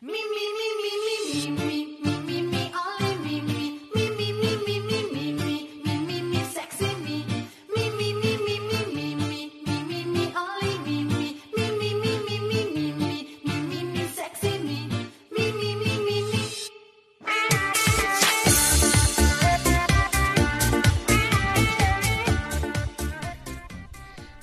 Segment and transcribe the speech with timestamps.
[0.00, 0.20] 咪咪咪
[0.78, 1.84] 咪咪咪
[2.30, 2.68] 咪咪。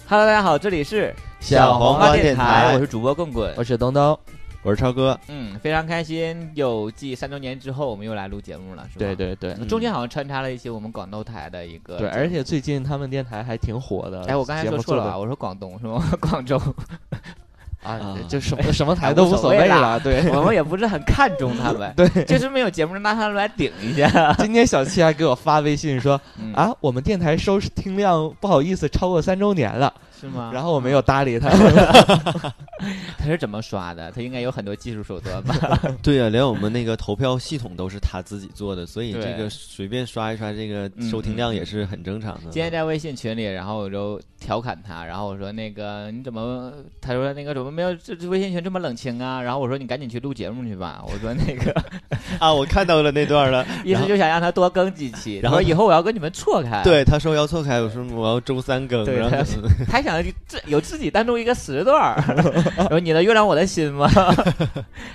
[0.08, 4.18] Hello，大家好，这里是小红花电台，我是主播棍棍，我是东东。
[4.66, 5.18] 我是超哥。
[5.28, 9.06] 嗯，非常开心，有继三周年之后，我们又来录节目了，是吧？
[9.06, 14.24] 对对对那中间好像穿插了一些我们广东台的一个对，而且最近他们电台还挺火的。
[14.26, 16.04] 哎，我刚才节目说错了我说广东是吗？
[16.20, 16.58] 广州，
[17.86, 20.00] 啊啊，就什么什么台都无所谓了。
[20.00, 24.34] 对， 我们也不是很看重他们，对，就是没有节目让他们来顶一下。
[24.40, 30.52] 今天小七还给我发微信说嗯，啊，我们电台收听量不好意思超过三周年了，是吗？
[30.54, 31.50] 然后我没有搭理他。
[33.18, 34.12] 他是怎么刷的？
[34.12, 35.80] 他应该有很多技术手段吧？
[36.04, 42.52] 对呀、连我们那个投票系统都是他自己做的，所以这个随便刷一刷，这个嗯收听量也是很正常的。
[42.52, 46.72] 今天在微信群里，然后我就调侃他，然后我说那个你怎么？
[47.02, 49.42] 他说那个怎么没有这这微信群这么冷清啊？
[49.42, 51.04] 然后我说你赶紧去录节目去吧。
[51.08, 51.74] 我说那个
[52.40, 53.66] 啊，我看到了那段了。
[53.84, 56.82] 意思就想让他多更几期，然后以后我要跟你们错开。
[56.84, 59.30] 对，他说要错开，我说我要周三更，然后
[59.88, 62.16] 他还想自有自己单独一个时段儿，
[62.92, 64.10] 有你的月亮我的心吗？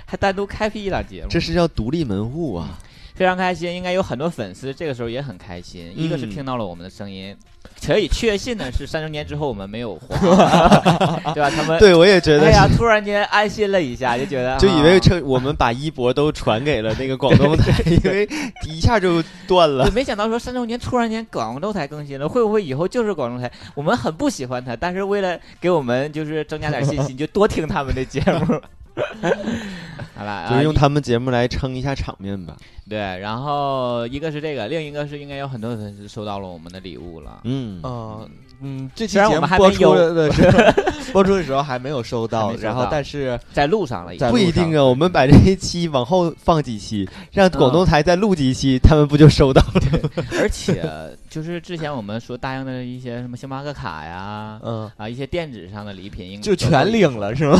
[0.05, 2.79] 还单独开辟一档节目，这是叫独立门户啊。
[3.21, 5.93] 非常开心，应该有很多粉丝这个时候也很开心。
[5.95, 7.37] 一个是嗯听到了我们的声音，
[7.85, 10.19] 可以确信的是三周年之后我们没有黄，
[11.35, 11.47] 对吧？
[11.55, 12.45] 他们对，我也觉得是。
[12.47, 18.27] 哎呀，突然间安心了一下，就觉得就以为啊这我们把衣钵都传给了那个广东台， 因为
[18.67, 19.93] 一下就断了对，。
[19.93, 23.51] 没想到说三周年突然间广州台更新了，会不会以后就是广州台？
[23.75, 28.59] 我们很不喜欢他，但是为了给我们就是增加点信心， 就多听他们的节目。
[30.15, 32.55] 好了， 就是用啊他们节目来撑一下场面吧。
[32.89, 37.41] 对，然后一个是这个，另一个是应该有很多粉丝收到了我们的礼物了。
[37.43, 38.29] 嗯，嗯
[38.61, 40.31] 嗯，这期节目播出们还没有
[41.11, 49.99] 播出的时候还没有收到，然后但是在路上了不一定啊，我们把这一期往后放几期，让广东台再录几期，他们不就收到了？
[50.39, 50.81] 而且
[51.29, 57.59] 就是之前我们说答应的一些什么星巴克卡呀，嗯，啊一些电子上的礼品，应就全领了是吗？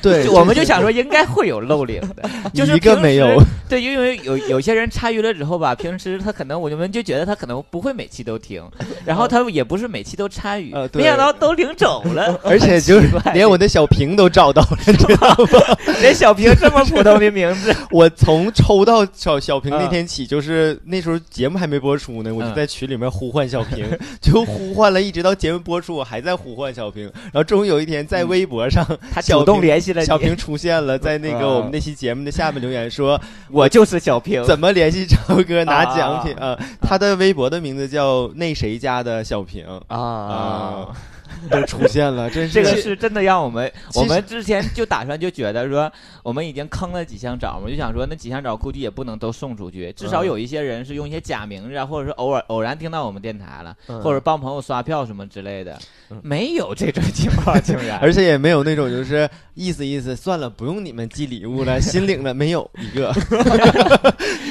[0.00, 3.42] 对我们就想说应该会有漏领的，就是一个没有。
[3.68, 8.62] 对，因为有有些人参与了之后吧，平时他可能我们就觉得他可能不会每期都听，
[9.04, 13.00] 然后他也不是每期都参与，呃没想到都领走了， 而且就
[13.32, 15.76] 连我的小平都找到了， 知道吗？
[16.02, 22.54] 连小平这么普通的名字， 我从抽到小小平那天起，就是那时候节目还没播出呢，我就嗯。
[22.58, 23.86] 在群里面呼唤小平，
[24.20, 27.04] 就呼唤了，一直到节目播出，我还在呼唤小平。
[27.26, 28.84] 然后终于有一天在微博上，
[29.14, 36.34] 他主动联系了你，小平出现了，在那个啊我们那期节目的下面留言说我就是小平，怎么联系超哥拿奖品？
[36.34, 36.48] 啊。
[36.48, 36.58] 啊？
[36.82, 39.80] 他的微博的名字叫那谁家的小平啊
[40.18, 40.92] 啊，
[41.50, 45.90] 都出现了，真是这个是真的让我们，我们之前就打算就觉得说，
[46.22, 55.78] 我们已经坑了几箱枣嘛，就想说那几箱枣估计也不能都送出去，至少嗯有一些人是用一些假名字啊，或者是偶尔偶然听到我们电台了，嗯或者帮朋友刷票什么之类的
[56.10, 63.12] 嗯，没有这种情况，竟然， 而且也没有那种就是意思意思，算了，不用你们寄礼物了，心领了没有一个。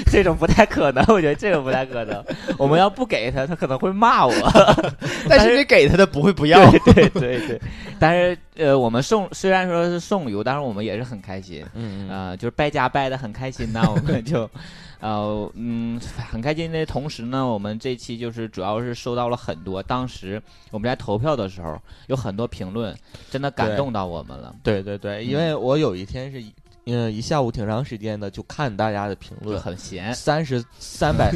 [0.09, 2.23] 这种不太可能，我觉得这个不太可能。
[2.57, 4.33] 我们要不给他，他可能会骂我。
[5.27, 6.66] 但是你给他的不会不要。
[6.71, 7.47] 对对 对。
[7.47, 7.61] 对，
[7.99, 11.65] 但是呃，我们送虽然说是送礼物，但是我们也是很开心。
[11.73, 14.49] 嗯呃，就是败家败的很开心呐，我们就，
[14.99, 20.41] 呃，嗯，很开心的同时呢，我们这期就是主要是收到了很多，当时
[20.71, 22.95] 我们在投票的时候有很多评论，
[23.29, 26.51] 真的感动到我们了，对对对，因为我有一天是一
[26.87, 30.13] 嗯一下午挺长时间的，就看大家的评论，很闲。
[30.15, 31.31] 三十三百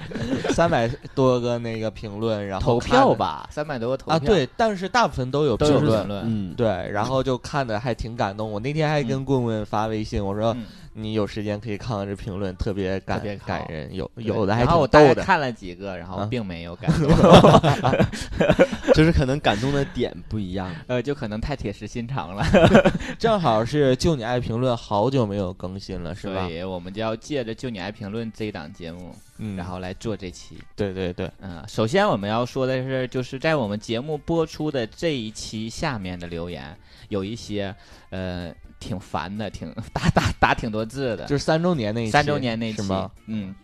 [0.50, 8.50] 三百多个那个评论，然后投票吧，三百多个投票啊，对，但是大部分都有都有评论嗯，对，然后就看的还挺感动。
[8.50, 14.88] 我那天还跟棍棍发微信，我说嗯你有时间可以看看这评论，特别感感人，有有的还然后我。
[14.94, 17.10] 大概看了几个，然后啊并没有感动，
[18.94, 20.72] 就是可能感动的点不一样。
[20.86, 22.44] 呃，就可能太铁石心肠了，
[23.18, 26.50] 正好是就你爱评论，好久没有更新了，是吧所？
[26.50, 30.58] 以我们就要借着《就你爱评论》这一档节目，嗯，然后来做这期。
[30.76, 36.76] 对对对，嗯，首先我们要说的是，就是在我们节目播出的这一期下面的留言，
[37.08, 37.74] 有一些
[38.10, 38.54] 呃
[38.84, 43.54] 挺烦的，挺 打打打挺多字的，就是三周年那一期三周年那期是吗？，嗯。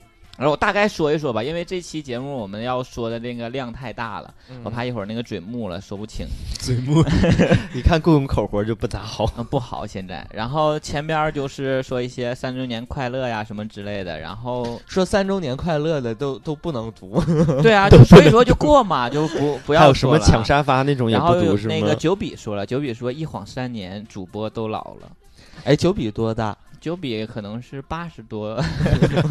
[0.41, 6.27] 然后我大概说一说吧，因为这期节目我们要说的那个量太大了，嗯我怕一会儿那个嘴木了说不清，
[6.59, 7.05] 嘴木，
[7.75, 9.31] 你看顾勇口活就不咋好。
[9.37, 10.27] 嗯，不好现在。
[10.33, 17.23] 然后前边就是说一些三周年快乐呀什么之类的，然后说三周年快乐的都都不能读，
[17.61, 21.95] 对啊， 就所以说就过嘛，就不不要还有什么抢沙发那种也然不读是后那个？
[21.95, 25.11] 九比说了，九比说一晃三年，主播都老了。
[25.65, 26.57] 哎，九比多大？
[26.81, 28.59] 九比可能是八十多，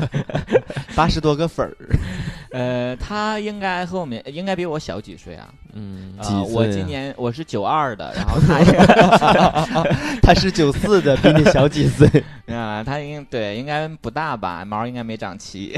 [0.96, 1.74] 八十多个粉儿，
[2.52, 5.50] 呃，他应该和我们应该比我小几岁啊。
[5.74, 8.72] 嗯啊我今年我是九二的，然后他也
[10.22, 12.08] 他是九四的，比你小几岁，
[12.48, 15.76] 啊，他应对应该不大吧，毛应该没长齐，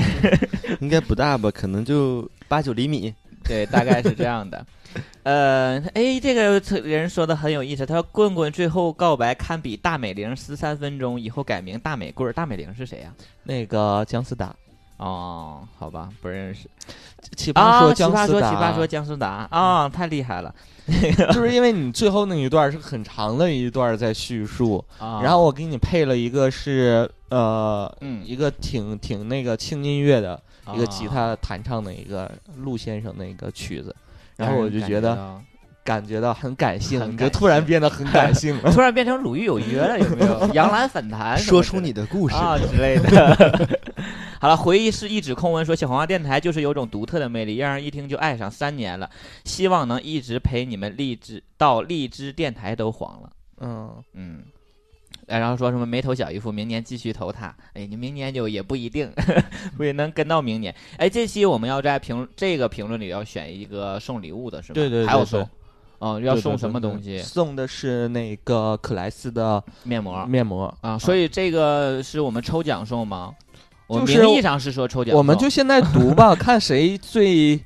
[0.81, 1.49] 应该不大吧？
[1.51, 3.13] 可能就八九厘米。
[3.43, 4.63] 对，大概是这样的。
[5.23, 12.33] 呃，哎，这个人说的很有意思，他说棍棍最后告白堪比大美玲十三分钟，以后改名大美棍儿。
[12.33, 14.55] 大美玲是谁呀、那个姜思达，
[14.97, 16.67] 哦，好吧，不认识
[17.35, 17.79] 奇葩啊。
[17.81, 20.53] 说奇葩说，姜思达，奇葩说姜思达啊，太厉害了
[21.31, 25.21] 就是因为你最后那一段是很长的一段在叙述，啊！
[25.21, 30.41] 然后我给你配了一个是呃嗯，一个挺挺那个轻音乐的
[30.73, 33.95] 一个啊吉他弹唱的一个陆先生的一个曲子，
[34.41, 35.41] 然后我就觉得得
[35.83, 38.69] 感觉到很感性，你就突然变得很感性了。
[38.73, 40.47] 突然变成鲁豫有约了，有没有？
[40.53, 43.69] 杨澜反弹说出你的故事，啊之类的。
[44.39, 48.49] 好了，回忆是一纸空文说，小黄花电台就是有种独特的魅力，让人一听就爱上。
[48.49, 49.09] 三年了，
[49.43, 53.29] 希望能一直陪你们荔枝到荔枝电台都黄了。
[53.59, 54.60] 嗯，嗯，哎
[55.39, 57.55] 然后说什么没投小姨夫，明年继续投他。
[57.73, 59.11] 哎，你明年就也不一定，
[59.77, 60.73] 不一定能跟到明年。
[60.97, 64.75] 哎，这期我们要在评这个评论里要选一个送礼物的是吗？
[64.75, 65.47] 对对对对还有送。
[65.99, 67.19] 哦，要送什么东西？
[67.19, 73.33] 送的是那个可莱斯的面膜面膜啊，所以这个是我们抽奖送吗？
[73.85, 77.59] 我就是名义上是说抽奖，我们就现在读吧， 看谁最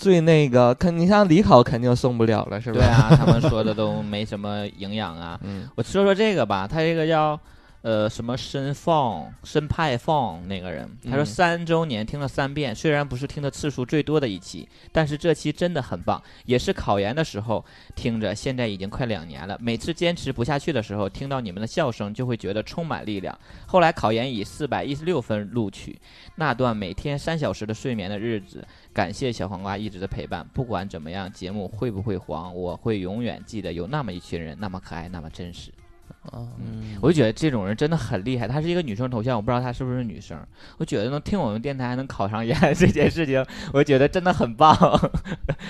[0.00, 0.74] 最那个。
[0.74, 2.78] 肯你像李考肯定送不了了，是吧？
[2.78, 5.38] 对啊，他们说的都没什么营养啊。
[5.44, 7.38] 嗯，我说说这个吧，他这个叫
[7.82, 17.64] 呃什么申放申派放那个人，他说嗯三周年听了三遍，虽然不是听的次数最多的一期，但是这期真的很棒，也是考研的时候
[17.94, 19.56] 听着，现在已经快两年了。
[19.60, 23.38] 每次坚持不下去的时候，听到你们的笑声，就会觉得充满力量。
[23.66, 25.98] 后来考研以四百一十六分录取，
[26.36, 28.62] 那段每天三小时的睡眠的日子，
[29.00, 30.46] 感谢小黄瓜一直的陪伴。
[30.52, 35.72] 不管怎么样，节目会不会黄，我会永远记得有那么一群人，那么可爱，那么真实。
[36.20, 38.46] 啊嗯，我就觉得这种人真的很厉害。
[38.46, 40.38] 她是一个女生头像，我不知道她是不是女生。
[40.76, 43.42] 我觉得能听我们电台还能考上研这件事情，
[43.72, 44.76] 我觉得真的很棒。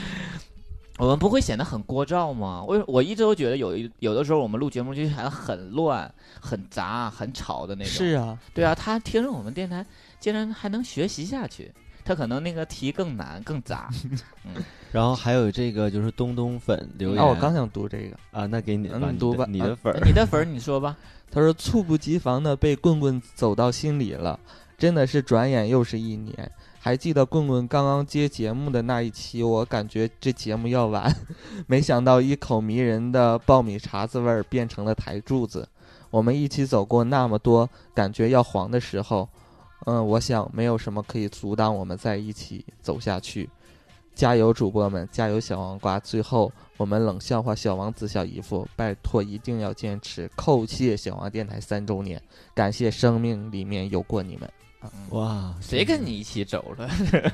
[0.99, 2.65] 我们不会显得很聒噪吗？
[2.67, 7.93] 我我一直都觉得有一有的时候我们录节目就显得很乱、很杂、很吵的那种。
[7.93, 9.87] 是啊，对啊，他听着我们电台
[10.19, 11.73] 竟然还能学习下去，
[12.05, 13.91] 他可能那个题更难、更杂。
[14.93, 18.17] 然后还有这个就是东东粉留言啊，我刚想读这个。
[18.31, 18.89] 啊，那给你
[19.19, 20.97] 读吧你的粉儿， 你的粉儿你说吧。
[21.31, 24.39] 他说猝不及防的被棍棍走到心里了，
[24.77, 26.51] 真的是转眼又是一年。
[26.83, 31.15] 还记得棍棍刚刚接节目的那一期，我感觉这节目要完，
[31.69, 35.69] 没想到一口迷人的爆米碴子味儿变成了台柱子。
[36.11, 39.29] 我们一起走过那么多感觉要黄的时候，
[39.87, 43.49] 嗯，我想没有什么可以阻挡我们在一起走下去。
[44.13, 45.09] 加油，主播们！
[45.11, 45.99] 加油，小黄瓜！
[45.99, 50.29] 最后，我们冷笑话小王子、小姨夫，拜托一定要坚持！
[50.37, 52.21] 叩谢小王电台三周年，
[52.53, 54.51] 感谢生命里面有过你们。
[55.11, 56.89] 哇，谁跟你一起走了？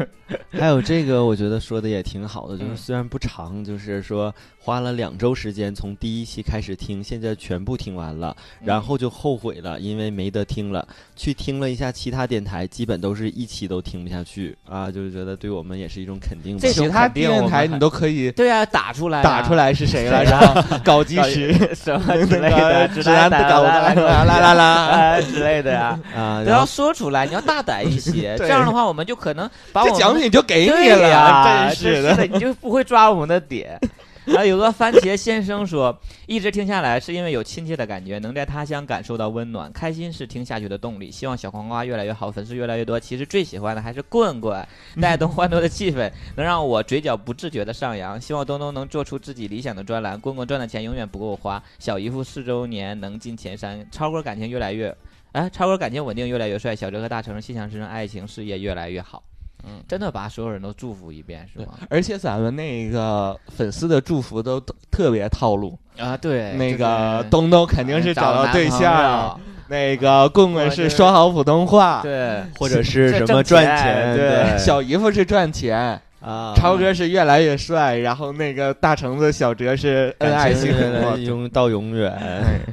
[0.51, 2.77] 还有这个，我觉得说的也挺好的，就是嗯。
[2.77, 16.61] 虽然不长，就是说花了两周时间从第一期开始听，现在全部听完了，然后就后悔了，因为没得听了，去听了一下其他电台，基本都是一期都听不下去啊，就是觉得对我们也是一种肯定吧。
[16.63, 32.17] 这种其他电台你都可以对啊，打出来啊、打出来是谁了，然后 搞基石，什么之类的， 指南的搞的啦啦啦啦啊之类的呀，啊，都要然后说出来，你要大胆一些， 这样的话我们就可能把我这们奖品就给你了，呀，真是的。
[32.17, 33.79] 的，你就不会抓我们的点。
[34.27, 41.09] 然后有个番茄先生说，一直听下来是因为有亲切的感觉，能在他乡感受到温暖，开心是听下去的动力。
[41.13, 42.99] 希望小黄瓜越来越好，粉丝越来越多。
[42.99, 44.67] 其实最喜欢的还是棍棍，
[45.01, 48.21] 带动欢乐的气氛，能让我嘴角不自觉的上扬。
[48.21, 51.63] 希望东东能做出自己理想的专栏，棍棍赚的钱永远不够花。
[51.79, 54.93] 小姨夫四周年能进前三，超哥感情越来越。
[55.37, 56.75] 哎，超哥感情稳定，越来越帅。
[56.75, 59.23] 小哲和大成心想事成，爱情事业越来越好。
[59.65, 61.75] 嗯，真的把所有人都祝福一遍是对吗？
[61.91, 69.39] 而且咱们那个粉丝的祝福都特特别套路，啊，对，那个就是东东肯定是找到对象，
[69.69, 74.17] 那个棍棍是说好普通话，对，或者是什么赚钱？
[74.17, 81.19] 对小姨夫是赚钱，啊，超哥是越来越帅，然后那个大橙子小哲是恩爱幸福。
[81.19, 82.11] 永到永远。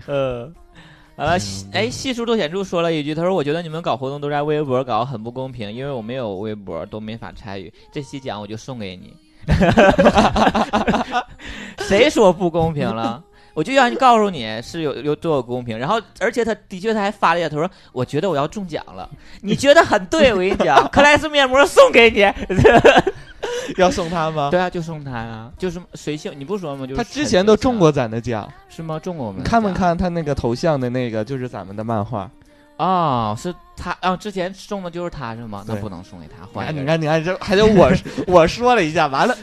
[0.05, 0.49] 呃，
[1.15, 1.37] 完了，
[1.71, 7.71] 哎，细数多显著说了一句，他说：“我觉得你们搞活动都在微博搞，很不公平，因为我没有微博，都没法参与。
[7.91, 9.13] 这期奖我就送给你。
[11.87, 13.23] ”谁说不公平了？
[13.53, 15.77] 我就要告诉你是有有多有公平。
[15.77, 19.09] 然后，而且他的确他还发了一下，他说：“我觉得我要中奖了，
[19.41, 22.21] 你觉得很对，我跟你讲， 克莱斯面膜送给你。
[23.77, 24.49] 要送他吗？
[24.51, 26.85] 对啊，就送他啊，就是随性，你不说吗？
[26.87, 28.97] 就是他之前都中过咱的奖，是吗？
[28.99, 32.29] 中过我们你看没看他那个头像的那个就是咱们的漫画？
[32.77, 35.63] 哦，是他啊，之前送的就是他是吗？
[35.67, 37.91] 那不能送给他，你看，换你看，你看，这还得我
[38.27, 39.35] 我说了一下，完了，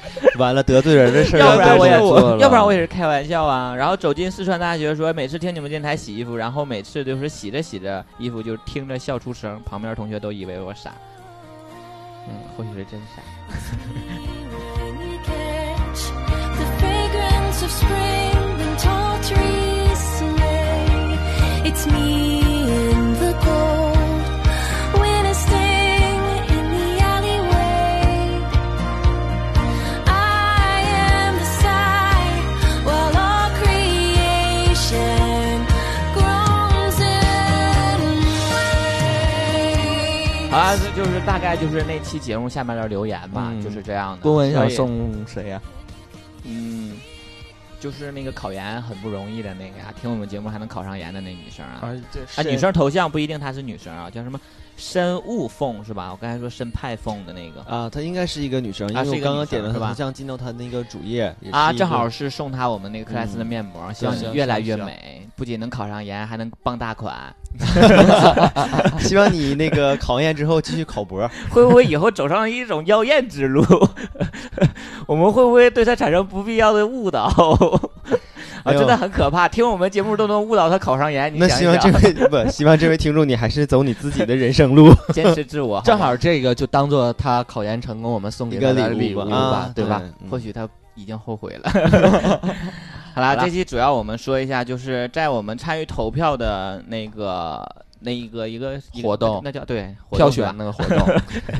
[0.38, 1.92] 完了，得罪人的事儿要不然我也
[2.40, 3.74] 要不然我也是开玩笑啊。
[3.74, 10.92] 然后走进四川大学，说每次听你们电台洗衣服，然后每次就是洗着洗着衣服就听着笑出声，旁边同学都以为我傻。
[12.28, 13.22] 嗯，或许是真傻。
[40.52, 44.22] 啊，这就是大概就是那期节目下面的留言吧，嗯就是这样的。
[44.22, 45.62] 郭文想所以送谁呀？
[46.44, 46.92] 嗯，
[47.78, 51.78] 就是那个考研很不容易的那个呀，听我们节目还能考上研的那女生啊。
[51.82, 54.40] 啊，这啊，女生头像不一定她是女生啊，叫什么
[54.80, 56.08] 申雾凤是吧？
[56.10, 67.14] 我刚才说申派凤的那个啊，她应该是一个女生，因为我啊是刚刚点了她头像，进到她那个主页啊，正好是送她我们那个克莱斯的面膜，希望你越来越美，不仅能考上研，还能傍大款。
[69.00, 71.28] 希望你那个考研之后继续考博。
[71.50, 73.62] 会不会以后走上一种妖艳之路？
[75.06, 77.28] 我们会不会对她产生不必要的误导？
[78.62, 79.48] 啊，真的很可怕！
[79.48, 84.92] 听我们节目都能误导他考上研，你那希望想想这位不，希望这位听众你还是走你自己的人生路。
[85.12, 90.02] 坚持自我， 正好这个就当做他考研成功，我们送给他的礼物吧物吧啊，对吧？？
[90.04, 91.70] 嗯或许他已经后悔了。
[93.12, 97.66] 好啦，好啦这期主要我们说一下，就是在我们参与投票的那个
[98.00, 101.06] 那一个一个活动那叫对活票动是吧选那个活动，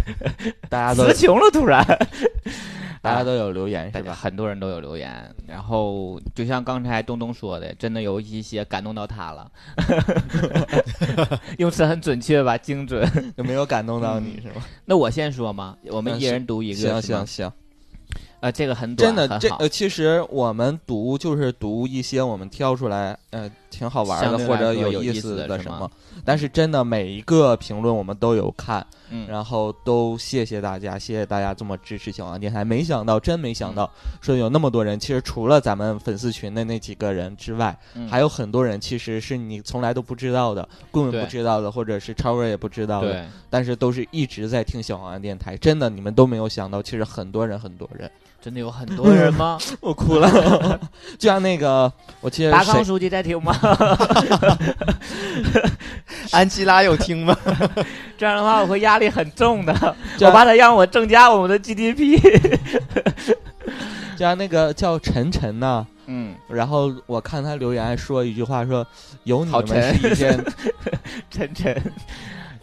[0.68, 1.84] 大家都词穷了，突然。
[3.02, 4.14] 大家都有留言大是吧？
[4.14, 5.10] 很多人都有留言，
[5.46, 9.50] 然后就像刚才东东说的，真的有一些感动到他了，
[11.56, 13.02] 用词很准确吧，精准。
[13.36, 14.62] 有没有感动到你是吗？
[14.84, 15.74] 那我先说吗？
[15.86, 17.52] 我们嗯一人读一个，行行行，
[18.40, 25.90] 呃，这个很短，真的这呃，其实我们读就是读一些我们挑出来呃挺好玩的或者有意意思的什么，
[26.24, 32.64] 但是真的每一个评论我们都有看，嗯，然后都谢谢大家，谢谢大家这么支持小王电台。
[32.64, 34.18] 没想到，真没想到，嗯。
[34.20, 45.56] 说有那么多人，其实除了咱们粉丝群的那几个人之外，嗯还有很多人其实是你从来都不知道的，根本不知道的，或者是超哥也不知道的，但是都是一直在听小王电台。
[45.56, 48.10] 真的，你们都没有想到，其实很多人，很多人，
[48.40, 49.58] 真的有很多人吗？
[49.80, 50.80] 我哭了。
[51.18, 53.54] 就像那个，我记得达康书记在听吗？
[56.32, 57.36] 安琪拉有听吗？
[58.16, 59.72] 这样的话我会压力很重的，
[60.20, 62.18] 我怕他让我增加我们的 GDP。
[64.12, 65.86] 就像那个叫晨晨呐。
[66.12, 68.84] 嗯，然后我看他留言说一句话说，
[69.24, 70.44] 有你们是一件。
[71.30, 71.80] 晨晨，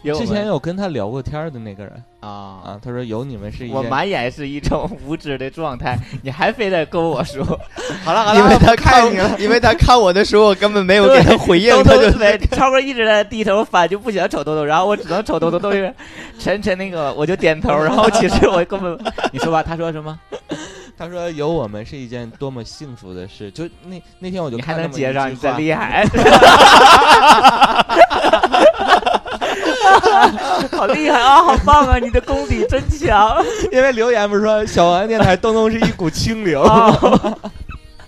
[0.02, 2.28] 有之前有跟他聊过天的那个人啊。
[2.28, 3.72] 啊，他说有你们是一。
[3.72, 7.44] 我满眼是一种无知的状态，你还非得跟我说，
[8.04, 9.36] 好了好了因为他看看你了。
[9.38, 12.10] 因为他看我的时候，我根本没有给他回应，豆他就
[12.56, 15.92] 超哥一直在低头翻，就不想瞅豆豆，然后我只能瞅豆豆，豆豆
[16.38, 18.98] 晨晨那个我就点头，然后其实我根本，
[19.32, 20.18] 你说吧，他说什么？
[20.98, 23.48] 他说有我们是一件多么幸福的事。
[23.52, 26.04] 就那那天我就你还能接上，句你真话厉害。
[30.72, 31.42] 好厉害啊！
[31.42, 31.98] 好棒啊！
[31.98, 33.36] 你的功底真强。
[33.72, 37.38] 因为留言不是说小王电台东东是一股清流，哦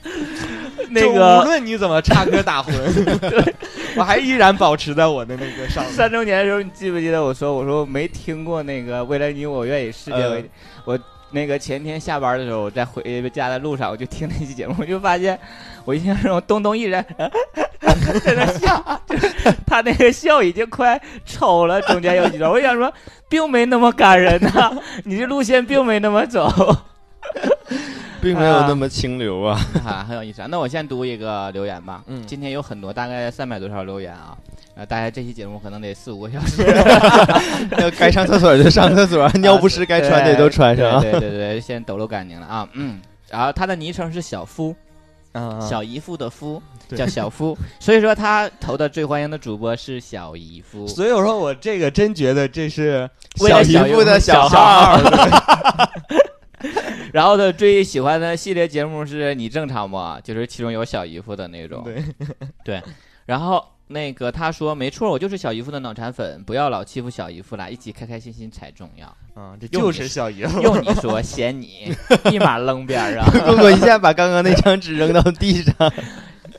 [0.91, 2.73] 那个无论你怎么插科打诨，
[3.97, 5.93] 我还依然保持在我的那个上面。
[5.93, 10.45] 三周年的时候，你记不记得我说我说没听过那个未来你我愿意世界为、呃
[10.87, 10.99] 我
[11.31, 15.39] 那个前天下班的时候，我在回家的路上，我就听那期节目，我就发现
[15.85, 17.05] 我印象中东东一人
[18.25, 19.01] 在那笑，
[19.67, 22.93] 他那个笑已经快抽了，中间有几段，我想说
[23.29, 24.73] 并没那么感人呐、
[25.05, 26.49] 你这路线并没那么走。
[28.21, 29.61] 并没有那么清流啊。
[29.85, 30.49] 啊， 很有意思啊。
[30.51, 32.03] 那我先读一个留言吧。
[32.07, 34.37] 嗯今天有很多，大概三百多条留言啊。
[34.77, 36.63] 呃，大家这期节目可能得四五个小时。
[37.79, 41.01] 要 该上厕所就上厕所，尿不湿该穿的也都穿上啊。
[41.01, 42.69] 对对对对，先抖搂干净了啊。
[42.75, 44.75] 嗯，然后他的昵称是小夫，
[45.33, 50.87] 嗯，小姨夫的夫，对叫小夫，所以说他投的最欢迎的主播是小姨夫。
[50.87, 55.01] 所以我说我这个真觉得这是小小姨夫的小号号。
[57.13, 59.99] 然后他最喜欢的系列节目是你正常不？
[60.23, 61.83] 就是其中有小姨夫的那种。
[61.85, 62.05] 对
[62.65, 62.83] 对，
[63.27, 69.17] 然后那个他说没错，我就是小姨夫的脑残粉，不要老欺负小姨夫啦，一起开开心心才重要。
[69.37, 70.61] 嗯，这就是小姨夫。
[70.63, 71.93] 用你说嫌你，
[72.25, 75.93] 立马扔边儿上，公公一下把刚刚那张纸扔到地上。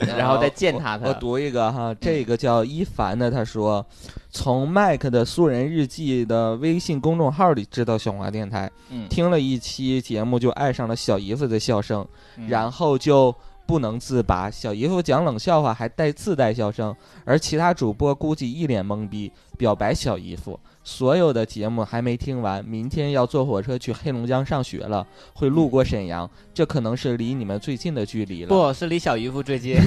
[0.06, 1.08] 然后再践踏他。
[1.08, 3.84] 我读一个哈，这个叫一凡的，他说，
[4.30, 12.06] 从麦克的素人日记的微信公众号里知道小华电台，嗯，听了一期节目就爱上了小姨夫的笑声，
[12.36, 13.34] 嗯然后就
[13.66, 14.50] 不能自拔。
[14.50, 16.94] 小姨夫讲冷笑话还带自带笑声，
[17.24, 20.58] 而其他主播估计一脸懵逼，表白小姨夫。
[20.84, 28.48] 所有的节目还没听完，明天要坐火车去黑龙江上学了，会路过沈阳，这可能是离你们最近的距离了。
[28.48, 29.76] 不是离小姨夫最近。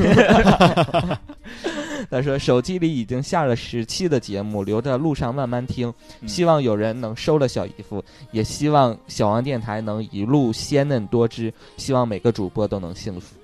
[2.09, 5.91] 他说手机里已经下了十期的节目，留着路上慢慢听。
[6.21, 13.35] 嗯希望有人能收了小姨夫，也希望小王电台能一路鲜嫩多汁，希望每个主播都能幸福。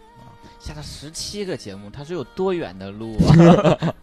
[0.60, 3.93] 下了十七个节目，他是有多远的路啊？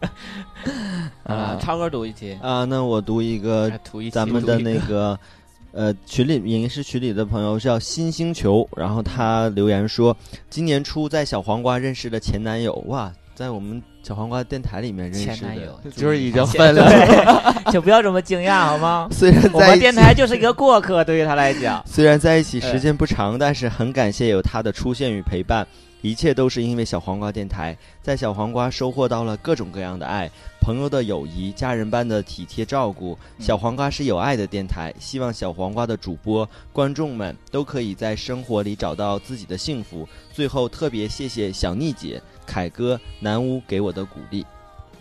[1.24, 5.18] 啊，啊超哥读一题，啊，那我读一个还图一咱们的那个
[5.72, 10.16] 呃群里影视群里的朋友叫新星球，然后他留言说，
[10.50, 15.36] 今年初在小黄瓜认识的前男友，哇，在我们小黄瓜电台里面认识的。
[15.36, 16.88] 前男友，就是已经现分了。
[16.88, 19.08] 对 就不要这么惊讶好吗？
[19.12, 25.66] 虽然我们电台就是一个过客，对于他来讲， 虽然在一起时间不长，但是很感谢有他的出现与陪伴。
[26.00, 33.18] 一切都是因为小黄瓜电台，在小黄瓜收获到了各种各样的爱，朋友的友谊，家人般的体贴照顾。
[33.38, 40.06] 嗯小黄瓜是有爱的电台，希望小黄瓜的主播、观众们都可以在生活里找到自己的幸福。
[40.32, 44.44] 最后特别谢谢小妮姐、凯哥、南屋给我的鼓励，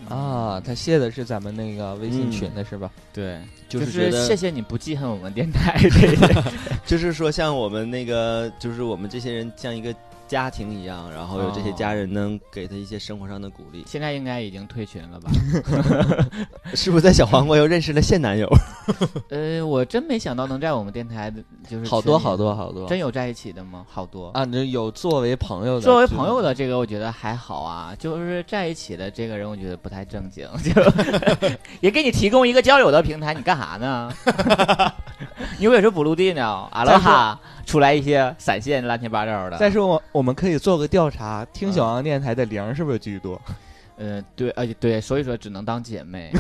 [0.08, 2.90] 啊，他谢的是咱们那个微信群的是吧？
[3.14, 6.44] 对，就就是觉得谢谢你不记恨我们电台，对 对
[6.86, 9.94] 就是说，像我们那个，就是我们这些人像一个
[10.28, 13.84] 家庭一样，然后有这些家人能给他一些生活上的鼓励。
[13.88, 15.32] 现在应该已经退群了吧？
[16.76, 18.48] 是不是在小黄瓜又认识了现男友？
[19.30, 23.86] 呃，我真没想到能在我们电台的，就是好多好多好多真有在一起的吗？
[23.90, 24.30] 好多。
[24.30, 24.46] 啊！
[24.46, 30.82] 这有作为朋友的，作为朋友的这个，我觉得还好啊，就是在一起的这个人，我觉得不太正经， 就
[31.80, 34.12] 也给你提供一个交友的平台，你干啥呢？
[35.58, 36.68] 你以为是补录地呢？
[36.72, 39.58] 阿拉哈出来一些闪现，乱七八糟的。
[39.58, 43.40] 再说我我们可以做个调查，听小王电台的零是不是居多？
[43.98, 46.32] 嗯，对，呃，对，所以说只能当姐妹。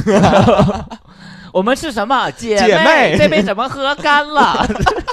[1.51, 4.65] 我们是什么姐姐妹这杯怎么喝干了？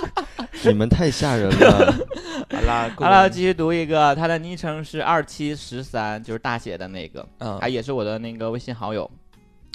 [0.62, 1.94] 你们太吓人了！
[2.48, 7.26] 好了，好了，继续读一个，他的昵称是二七十三，就是大写的那个。
[7.40, 9.10] 嗯他也是我的那个微信好友。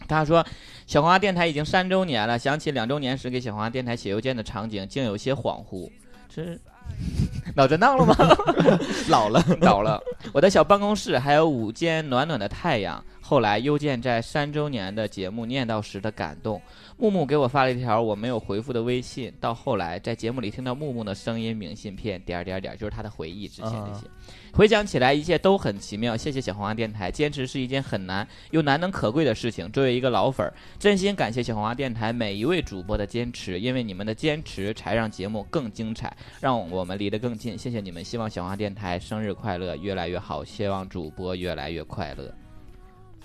[0.08, 0.46] 他说
[0.88, 5.92] ：“小黄鸭电台已经三周年了，想起两周年时给小黄鸭电台写邮件的场景，竟有些恍惚。
[6.34, 6.60] 这是
[7.56, 8.16] 脑震荡了吗？
[9.10, 10.02] 老了，老了。
[10.32, 13.04] 我的小办公室还有午间暖暖的太阳。
[13.22, 16.60] 后来邮件在三周年的节目念叨时的感动，
[16.98, 19.32] 木木给我发了一条我没有回复的微信。
[19.40, 24.08] 到后来在节目里听到木木的声音、明信片，点儿点儿点儿，就是他的回忆之前那些。
[24.54, 26.16] 回想起来，一切都很奇妙。
[26.18, 29.72] 谢谢小黄花电台，坚持是一件很难又难能可贵的事情。
[29.72, 37.58] 作为一个老粉儿，真心感谢小黄花电台每一位主播的坚持，因为你们的坚持才让节目更精彩，让我们离得更近。
[37.58, 42.34] 谢谢你们，希望小黄花电台生日快乐，越来越好，希望主播越来越快乐。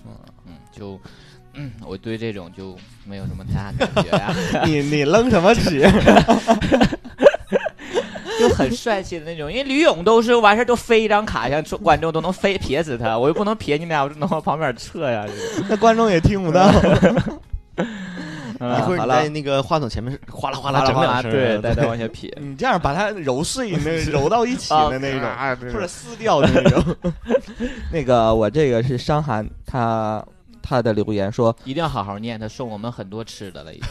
[0.05, 0.11] 嗯
[0.47, 0.99] 嗯，就。
[1.57, 4.35] 嗯，我对这种就没有什么太大感觉呀、
[4.65, 5.89] 你你扔什么纸？
[8.39, 9.51] 就很帅气的那种。
[9.51, 15.25] 因为吕勇都是完事儿都飞一张卡，像说观众都能飞撇死他，我又不能撇你俩，我只能往旁边撤呀。
[15.27, 16.69] 这个那观众也听不到。
[17.77, 17.85] 嗯
[18.57, 22.33] 一会儿你在那个话筒前面哗啦哗啦哗啦哗啦，整两声，对， 再再往下撇。
[22.39, 26.81] 你这样把它揉碎，那揉到一起的那种，啊或者撕掉的那种。
[27.91, 30.25] 那个我这个是伤寒，他
[30.67, 33.87] 他的留言说，一定要好好念，他送我们很多吃的了，已经。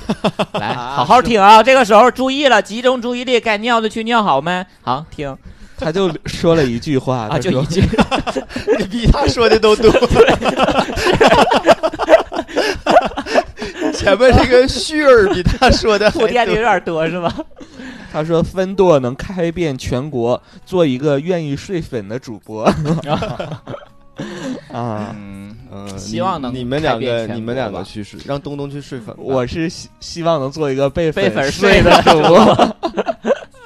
[0.60, 1.62] 来，好好听啊！
[1.62, 4.66] 这个时候注意了，集中注意力，该尿的去尿好没？
[4.82, 5.36] 好听
[5.76, 7.82] 他就说了一句话， 就一句。
[8.78, 9.90] 你 比他说的都多。
[13.92, 17.32] 前面这个旭儿比他说的铺垫的有点多是吧？
[18.12, 22.74] 他说分舵能开遍全国，做一个愿意睡粉的主播啊。
[25.16, 25.43] 嗯，
[25.74, 29.12] 嗯，希望能你你们两个，你们两个去睡，让东东去睡粉。
[29.18, 32.74] 我是希希望能做一个被被粉睡睡的主播。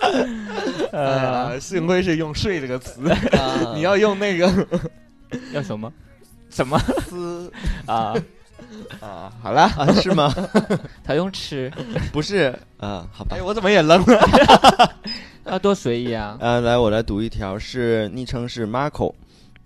[0.90, 4.51] 呃，呃，幸亏是用“睡”这个词，啊 你要用那个
[5.53, 5.92] 要什么？
[6.51, 7.53] 什么撕
[7.87, 8.14] 啊？
[9.01, 9.31] 啊。
[9.42, 9.92] 好了，啊？
[10.01, 10.35] 是吗？
[11.05, 11.71] 他用吃
[12.11, 13.42] 不是啊，好吧哎，。
[13.42, 14.94] 我怎么也愣了？
[15.44, 16.37] 啊，多随意啊！
[16.40, 19.12] 呃，来，我来读一条，是昵称是 Marco，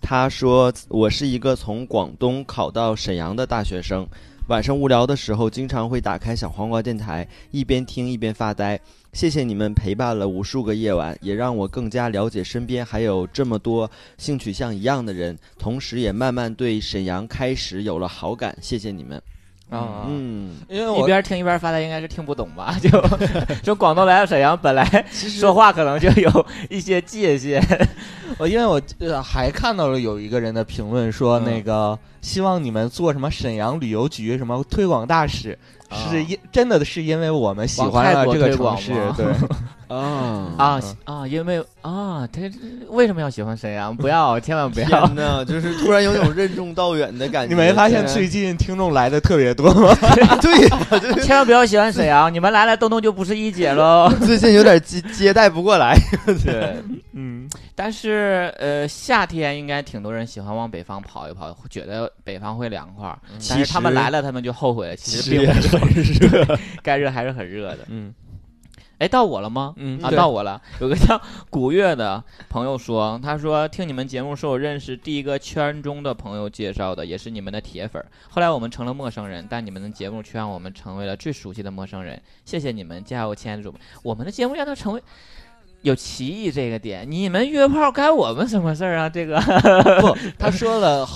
[0.02, 4.06] 他说我是一个从广东考到沈阳的大学生，
[4.48, 8.78] 晚上无聊的时候，经常会打开小黄瓜电台，一边听一边发呆。
[9.12, 18.56] 谢谢你们陪伴了无数个夜晚，也让我更加了解身边还有这么多性取向一样的人，同时也慢慢对沈阳开始有了好感。
[18.60, 19.22] 谢谢你们。
[19.72, 22.76] 啊，嗯，因为我一边听一边发呆，应该是听不懂吧？
[22.82, 22.90] 就
[23.64, 27.62] 从广东来到沈阳，本来说话可能就有一些界限。
[28.38, 39.26] 我因为我呃还看到了有一个人的评论说，嗯那个希望你们做什么沈阳旅游局什么推广大使，啊是因真的是因为我们喜欢了这个广城市，对，
[39.88, 41.26] 啊啊嗯啊！
[41.28, 42.40] 因为啊，他
[42.88, 43.94] 为什么要喜欢沈阳？
[43.94, 45.14] 不要，千万不要天！
[45.14, 47.52] 呐，就是突然有种任重道远的感觉。
[47.54, 49.94] 你没发现最近听众来的特别多吗？
[50.40, 52.32] 对千万不要喜欢沈阳！
[52.32, 54.10] 你们来了，东东就不是一姐喽。
[54.24, 55.94] 最近有点接接待不过来。
[56.42, 56.76] 对，
[57.12, 63.18] 嗯，但是呃，夏天应该挺多人喜欢往北方跑一跑，觉得北方会凉快儿。
[63.48, 64.96] 但是他们来了，他们就后悔了。
[64.96, 66.58] 其实并不是很热。
[66.82, 67.86] 该热还是很热的。
[67.88, 68.14] 嗯
[68.98, 69.74] 哎，到我了吗？
[69.74, 70.62] 啊，嗯啊到我了。
[70.78, 71.20] 有个叫
[71.50, 78.00] 古月的朋友说，他说听你们节目是我认识第一个圈中的朋友介绍的，也是你们的铁粉。
[78.30, 82.22] 后来我们成了陌生人，但你们的节目却让我们成为了最熟悉的陌生人。
[82.44, 83.80] 谢谢你们，加油，亲爱的主播！
[84.04, 85.02] 我们的节目让他成为。
[85.82, 89.08] 有歧义这个点，你们约炮该我们什么事儿啊？
[89.08, 89.38] 这个
[90.00, 91.06] 不，他说了。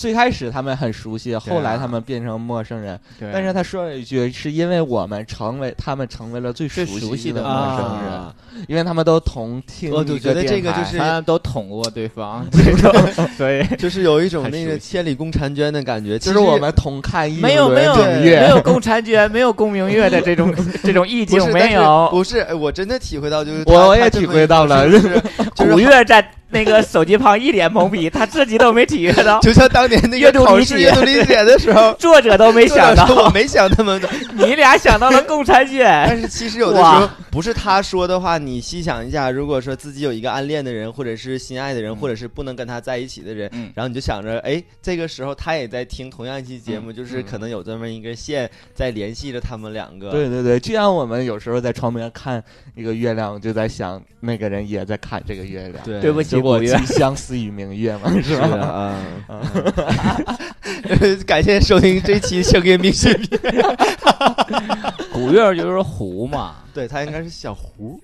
[0.00, 2.98] 最开始他们很熟悉，后来他们变成陌生人。
[3.30, 8.34] 但是他说了一句，是因为我们成为他们成为了最最熟熟悉的的陌生人，啊，
[8.66, 12.46] 因为他们都同听我就一觉得这个就是他们都捅过对方，
[13.36, 13.62] 所以。
[13.76, 16.18] 就是有一种那个千里共婵娟的感觉。
[16.18, 22.08] 就是我们同看一没有没有轮明月没有共婵娟，没有共明月的 这种这种意境没有。
[22.10, 25.20] 不是，哎我真的体会到，就是我我也体会到了就是
[25.56, 34.10] 古月在 那个手机旁一脸懵逼，他自己都没体会到， 就像当年那阅读理个考试解阅读理解的时候， 作者都没想到我，没想那么多。
[34.34, 35.84] 你俩想到了共婵娟。
[36.08, 50.10] 但是其实有的时哇候不是他说的话，你细想一下，如果说自己有一个暗恋的人，或者是心爱的人，嗯或者是不能跟他在一起的人，嗯然后你就想着，哎，这个时候他也在听同样一期节目，就是嗯可能有这么一根线在联系着他们两个。
[50.10, 52.42] 对对对，就像我们有时候在窗边看
[52.74, 55.84] 一个月亮，就在想那个人也在看这个月亮。
[55.84, 58.56] 对对不起，古月既，相思与明月嘛，是 是吧？
[58.58, 58.96] 啊，
[61.26, 63.40] 感谢收听这期声音明信片。
[65.12, 66.56] 古月就是胡嘛。
[66.72, 68.00] 对他应该是小胡，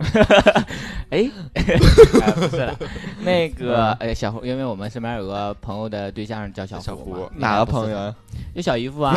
[1.09, 1.31] 哎，
[3.23, 8.13] 那个哎，小胡，因为我们身边有个朋友的对象叫小小胡嘛胡，哪个朋友？
[8.55, 9.17] 有小姨夫啊，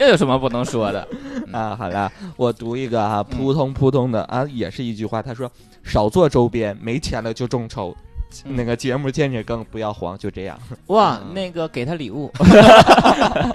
[0.00, 1.06] 又有什么不能说的？
[1.52, 1.76] 啊？
[1.78, 5.48] 好了，我读一个啊，扑通扑通的啊，也是一句话，他说
[5.82, 7.96] 少做周边，没钱了就众筹。
[8.44, 10.58] 嗯那个节目坚持更，不要黄，就这样。
[10.88, 13.54] 哇，嗯那个给他礼物， 他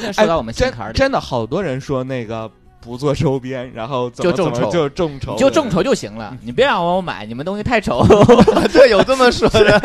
[0.00, 8.04] 这说到我们心真坎儿里，真的好多人说那个不做周边，然后就众筹就众筹，就众筹就行了，你别让我买，你们东西太丑，
[8.72, 9.80] 对，有这么说的，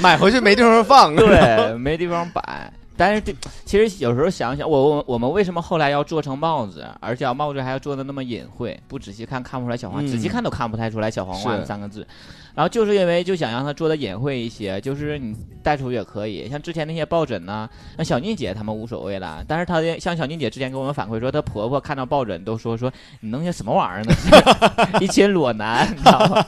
[0.00, 1.14] 买回去没地方放。
[1.14, 2.72] 对，没地方摆。
[2.98, 3.32] 但是这
[3.64, 12.06] 其实有时候想想，我我我们为什么后来要做成帽子，而且帽子还要做的那么隐晦，不仔细看看不出来小黄，嗯仔细看都看不太出来小黄瓜是三个字。
[12.54, 15.32] 然后就是因为就想让它做的隐晦一些，就是你
[15.62, 24.98] 带出去也可以，像之前那些抱枕呢，那小妮姐他们无所谓了，但是她的像小妮姐之前给我们反馈说，她婆婆看到抱枕都说说你弄些什么玩意儿呢？
[25.00, 26.44] 一群裸男，你知道吗？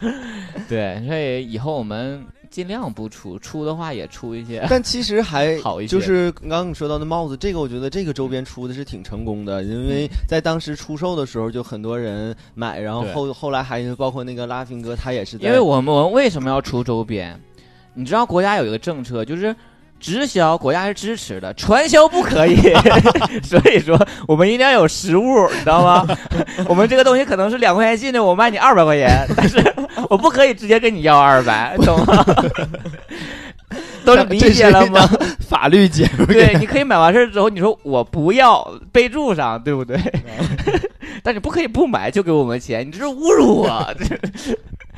[0.70, 4.64] 对，所以以后我们尽量不出，出的话也出一些。
[4.68, 17.40] 但其实还 好一些就是刚刚你说到的帽子，这个我觉得这个周边出的是挺成功的，因为在当时出售的时候就很多人买，然后后后来还包括那个拉菲哥，他也是在因为我们我们为什么要出周边？
[17.94, 19.54] 你知道国家有一个政策，就是
[20.02, 22.56] 直销国家是支持的，传销不可以。
[23.42, 26.06] 所以说我们一定要有实物，你知道吗？
[26.68, 29.62] 我们这个东西可能是两块钱进的，我卖你二百块钱，但是
[30.10, 32.26] 我不可以直接跟你要二百， 懂吗？
[34.04, 35.08] 都理解了吗？
[35.48, 39.96] 法律节目对，你可以买完事儿之后，你说我不要，备注上，对不对？
[41.22, 43.94] 但是不可以不买就给我们钱，你这是侮辱我。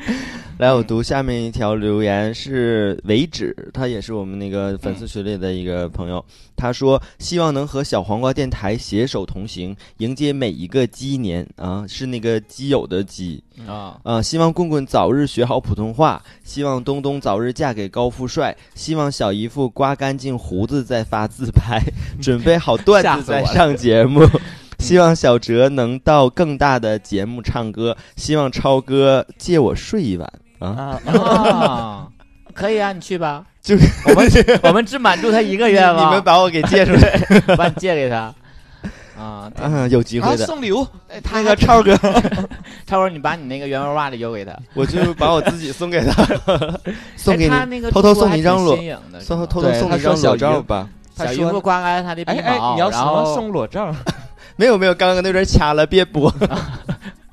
[0.57, 6.25] 来，我读下面一条留言是为止，他也是我们那个粉丝群里的一个朋友。
[6.55, 14.23] 他说希望能和小黄瓜电台携手同行，迎接每一个鸡年啊，是那个基友的鸡啊，啊。
[14.23, 21.83] 希望棍棍早日学好普通话，希望东东早日嫁给高富帅，希望小姨夫刮干净胡子再发自拍，
[22.23, 24.21] 准备好段子再上节目。
[24.79, 32.09] 希望小哲能到更大的节目唱歌，希望超哥借我睡一晚啊！
[32.55, 33.45] 可以啊，你去吧。
[33.63, 33.75] 就
[34.07, 34.31] 我们
[34.63, 37.19] 我们只满足他一个愿望，你们把我给借出来
[37.57, 38.33] 把你借给他。
[39.19, 40.87] 啊，对啊，有机会啊的，送礼物，
[41.33, 41.97] 那个超哥，
[42.85, 46.27] 超哥，你把你那个原味袜子邮给他，我就把我自己送给他，
[47.17, 48.77] 送给他那个偷偷送你一张裸
[49.27, 50.89] 偷偷偷偷送你一张裸照吧。
[51.17, 53.95] 小姨夫刮干他的鼻哎哎，毛，然后送裸照？
[54.57, 56.33] 没有没有，刚刚那段掐了，别播。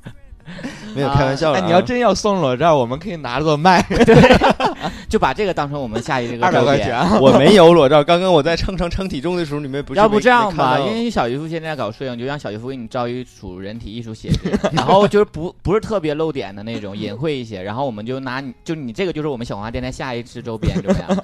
[0.96, 3.86] 没有啊开玩笑你要真要送裸照，我们可以拿着卖
[5.10, 6.96] 就把这个当成我们下一这个二百块钱。
[6.96, 7.18] 啊。
[7.20, 21.18] 我没有裸照，刚刚我在称称称体重的时候，你们不是要不这样吧，因为小姨夫现在搞摄影，就让小姨夫给你照一组人体艺术写真，然后就是不不是特别露点的那种，隐晦一些，然后我们就拿你就你这个就是我们小黄花电台下一次周边，怎么样？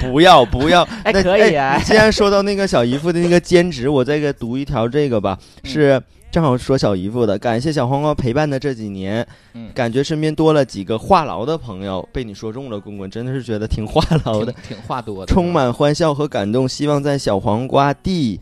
[0.00, 1.76] 不要不要，哎可以啊。
[1.76, 18.40] 你既然说到那个小姨夫的那个兼职，我再给读一条这个吧，是正好说小姨夫的，感谢小黄瓜陪伴的这几年，嗯感觉身边多了几个话痨的朋友，被你说中了，棍棍真的是觉得挺话痨的挺，挺话多的，充满欢笑和感动，希望在小黄瓜第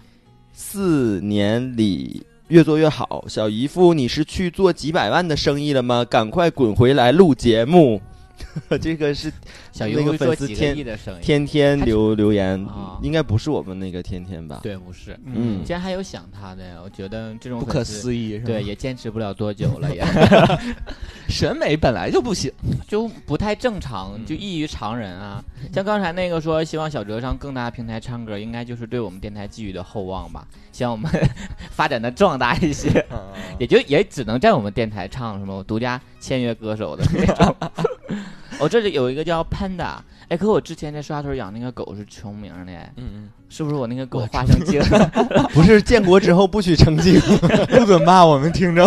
[0.53, 2.23] 四年里。
[2.49, 6.03] 越做越好，小姨夫，你是去做几百万的生意了吗？
[6.09, 8.01] 赶快滚回来录节目。
[8.81, 9.33] 这个是
[9.73, 10.77] 小姨那个粉丝天
[11.21, 14.61] 天天留留言啊，应该不是我们那个天天吧？
[14.63, 20.05] 对，不是，嗯竟然还有想他的呀，我觉得这种不可思议，是吧对，也坚持不了多久了， 也
[21.29, 22.53] 审美本来就不行。
[22.89, 25.43] 就不太正常，嗯就异于常人啊。
[25.73, 31.11] 像刚才那个说希望小哲上更大的平台唱歌，应该就是对我们电台寄予的厚望吧，希望我们
[31.71, 33.05] 发展的壮大一些，
[33.59, 37.57] 也就也只能在我们电台唱什么独家签约歌手的那种。
[38.61, 39.97] 我、 这里有一个叫 Panda，
[40.29, 44.81] 哎，可我之前在刷头养那个狗是重名的，嗯嗯是不是我那个狗化成精？
[45.55, 48.87] 不是建国之后不许成精，嗯， 不准骂我们听众。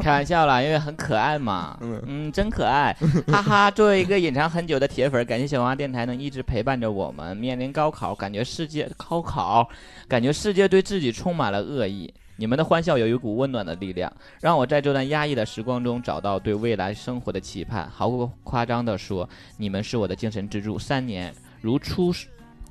[0.00, 1.76] 开玩笑啦，因为很可爱嘛。
[1.80, 2.96] 嗯嗯，真可爱，
[3.28, 3.70] 哈哈！
[3.70, 7.36] 作为一个隐藏很久的铁粉，感谢小王电台能一直陪伴着我们。
[7.36, 9.68] 面临高考，感觉世界高考，
[10.08, 12.12] 感觉世界对自己充满了恶意。
[12.36, 17.88] 你们的欢笑有一股温暖的力量，让我在这段压抑的时光中找到对未来生活的期盼。
[17.90, 20.78] 毫不夸张地说，你们是我的精神支柱。
[20.78, 22.12] 三年如初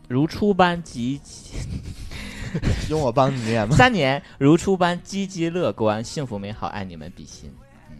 [0.07, 1.55] 如初般积极
[2.89, 3.75] 用我帮你念吗？
[3.75, 7.51] 三年如初般积极乐观，幸福美好，爱你们比心。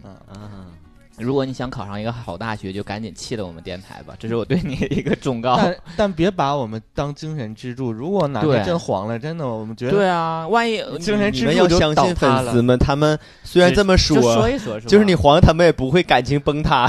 [0.04, 0.70] 嗯啊，
[1.18, 5.56] 如果你想考上一个好大学，就赶紧弃了我们电台吧，这是我对你的一个忠告。
[5.56, 7.92] 但但别把我们当精神支柱。
[7.92, 12.14] 如果哪对天真黄了，真的，我们觉得对啊，万一精神支柱就要相信。
[12.14, 16.88] 粉丝们，他们虽然这么就说说，一说，是吧就是你黄，他们也不会感情崩塌。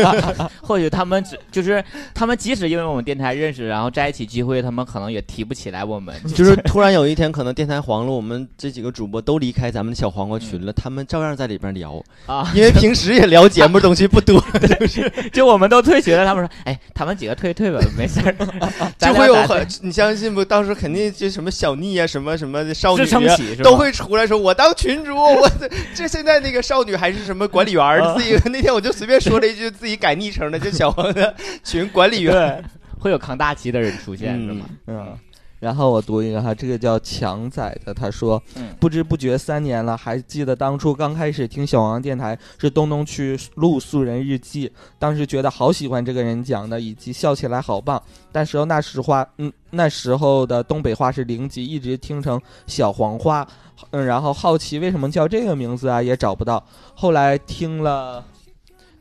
[0.62, 6.14] 或许他们只就是他们即使因为我们电台认识，然后在一起聚会，他们可能也提不起来我们。
[6.34, 14.40] 就是 突然有一天，可能电台黄了，我们这几个主播都离开咱们的小黄瓜群了，他们照样在里边聊，啊，因为平时也聊节目东西不多，
[14.78, 18.34] 就是就我们都退学了，他们说，哎，他们几个退退吧，没事儿，
[18.96, 20.44] 咱就会有很，你相信不？
[20.44, 32.64] 到时候肯定就什么小腻啊，什么什么少女啊，起都会出来说，我当群主，我这这现在那个少女还是什么管理员自己 那天我就随便说了一句，自己改昵称的，就小黄的群管理员。
[32.98, 34.66] 会有扛大旗的人出现是吗？
[34.86, 35.16] 嗯，
[35.60, 48.02] 然后我读一个哈，这个叫强仔的，他说，嗯不知不觉三年了，还记得当初刚开始听小王电台是东东去录素人日记，当时觉得好喜欢这个人讲的，以及笑起来好棒。
[48.32, 53.46] 但是那时话，嗯，那时候的东北话是零级，一直听成小黄话，
[53.90, 56.64] 嗯，然后好奇为什么叫这个名字啊，也找不到。
[56.94, 58.24] 后来听了。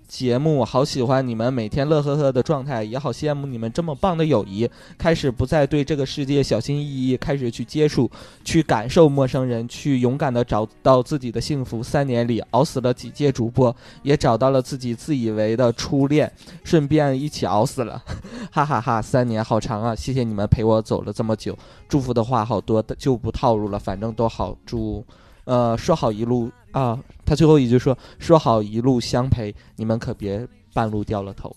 [0.10, 4.68] 节目好喜欢你们每天乐呵呵的状态，也好羡慕你们这么棒的友谊。
[4.98, 8.10] 开始不再对这个世界小心翼翼，开始去接触、
[8.44, 11.84] 去感受陌生人，去勇敢的找到自己的幸福。
[11.84, 16.30] 三年里熬死了几届主播，也找到了自己自以为的初恋，
[16.64, 18.04] 顺便一起熬死了，
[18.52, 19.94] 哈哈哈三年好长啊！
[19.94, 21.56] 谢谢你们陪我走了这么久，
[21.88, 24.58] 祝福的话好多，就不套路了，反正都好。
[24.66, 25.06] 祝，
[25.50, 31.56] 呃，说好一路啊，他最后一句说说好一路相陪，你们可别半路掉了头。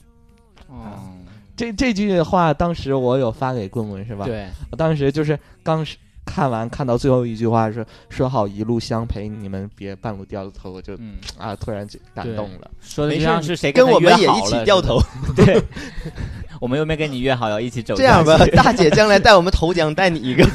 [0.70, 12.70] 嗯，这这句话当时我有发给棍棍是吧？，对，我当时就是刚是看完看到最后一句话是说好一路相陪，你们别半路掉了头，我就嗯，啊突然就感动了。
[12.80, 14.98] 说的就没事像是谁跟他我们也一起掉头。
[15.36, 15.62] 对，
[16.62, 20.46] 我们又没跟你约好要一起走这样吧大姐将来带我们投江，带你一个，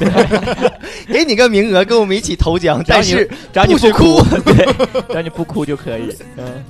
[1.06, 4.64] 给你个名额，跟我们一起投江，但是只要你不哭， 对，
[5.06, 6.16] 只要你不哭就可以。
[6.38, 6.64] 嗯，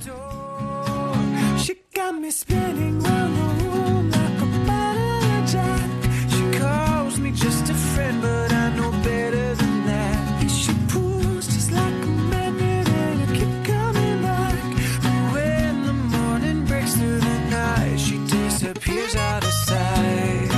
[18.78, 20.50] peace out of sight.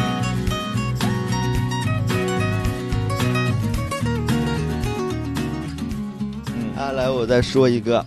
[6.76, 8.04] 啊，来，我再说一个，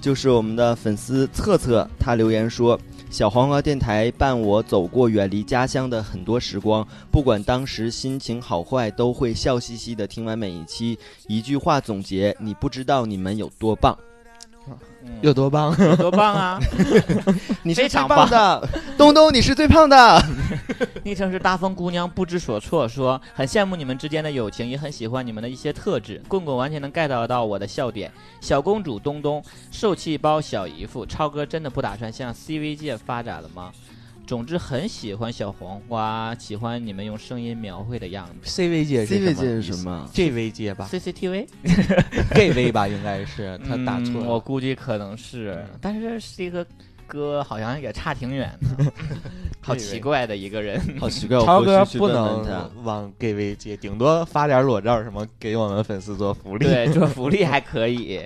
[0.00, 2.78] 就是我们的粉丝策策，他留言说
[3.10, 10.98] ：“小黄瓜电台伴我走过远离家乡的很多时光，不管当时心情好坏，都会笑嘻嘻的听完每一期。
[11.26, 13.98] 一句话总结：你不知道你们有多棒，
[15.20, 15.74] 有多棒！
[15.78, 16.60] 有多棒啊！
[17.62, 20.22] 你是最非常棒的，东东，你是最胖的。
[21.04, 26.20] 昵称是大风姑娘不知所措，说很羡慕你们之间的友情，也很喜欢你们的一些特质。
[26.28, 28.10] 棍棍完全能 get 到我的笑点。
[28.40, 33.70] 小公主东东，受气包小姨夫，超哥真的不打算向 CV 界发展了吗？
[34.32, 38.48] 总之很喜欢小黄瓜，喜欢你们用声音描绘的样子。
[38.62, 44.40] CV 界是 CV 界是什么？GV 界吧 CCTV，，GV 吧，应该是他打错嗯我。
[44.40, 46.66] 估计可能是，但是这个
[47.06, 48.90] 歌好像也差挺远的，
[49.60, 50.80] 好奇怪的一个人。
[50.98, 56.64] 好奇怪，我超哥不能往 GV 界，顶多发点裸照什么给我们粉丝做福利。
[56.64, 58.18] 对，做福利还可以。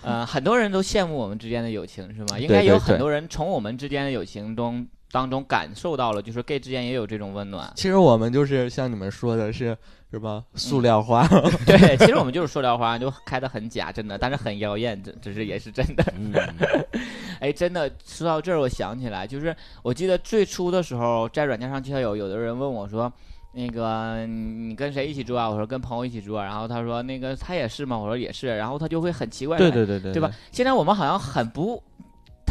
[0.00, 2.38] 呃，很多人都羡慕我们之间的友情，是吗？
[2.38, 7.72] 应该有很多人从我们之间的友情中当中感受到了，就是 gay 之间也有这种温暖。
[7.76, 9.78] 其实我们就是像你们说的是
[10.10, 11.24] 什么塑料花，
[11.64, 16.04] 对，其实我们就是塑料花，就开的很假，真的，但是很妖艳，这这是也是真的。
[16.18, 16.32] 嗯，
[17.38, 23.12] 哎，真的说到这儿，我想起来，就是我记得最初的时候在软件上交友，有的人问我说。
[23.56, 25.48] 那个你跟谁一起住啊？
[25.48, 26.42] 我说跟朋友一起住啊。
[26.42, 27.96] 然后他说那个他也是吗？
[27.96, 28.48] 我说也是。
[28.56, 30.28] 然后他就会很奇怪地对对对对，对吧？？
[30.50, 31.80] 现在我们好像很不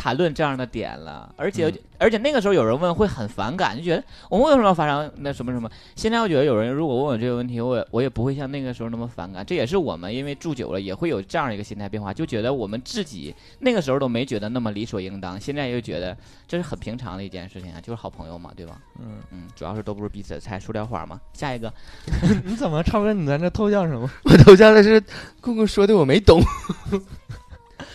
[0.03, 5.71] 谈论这样的点了，而且、嗯而且那个时候有人问会很反感，就觉得我们为什么要发生那什么什么？
[5.95, 9.45] 现在我觉得有人如果问我这个问题，我也我也不会像那个时候那么反感。
[9.45, 18.77] 这也是我们因为住久了也会有这样一个心态变化，就觉得我们自己那个时候都没觉得那么理所应当，现在又觉得这是很平常的一件事情啊，就是好朋友嘛，对吧？
[18.99, 21.17] 嗯，嗯，主要是都不是彼此的菜，塑料花嘛。
[21.31, 21.73] 下一个，
[22.43, 24.09] 你怎么超哥你在那偷笑什么？
[24.25, 25.01] 我偷笑的是
[25.39, 26.41] 棍棍说的，我没懂。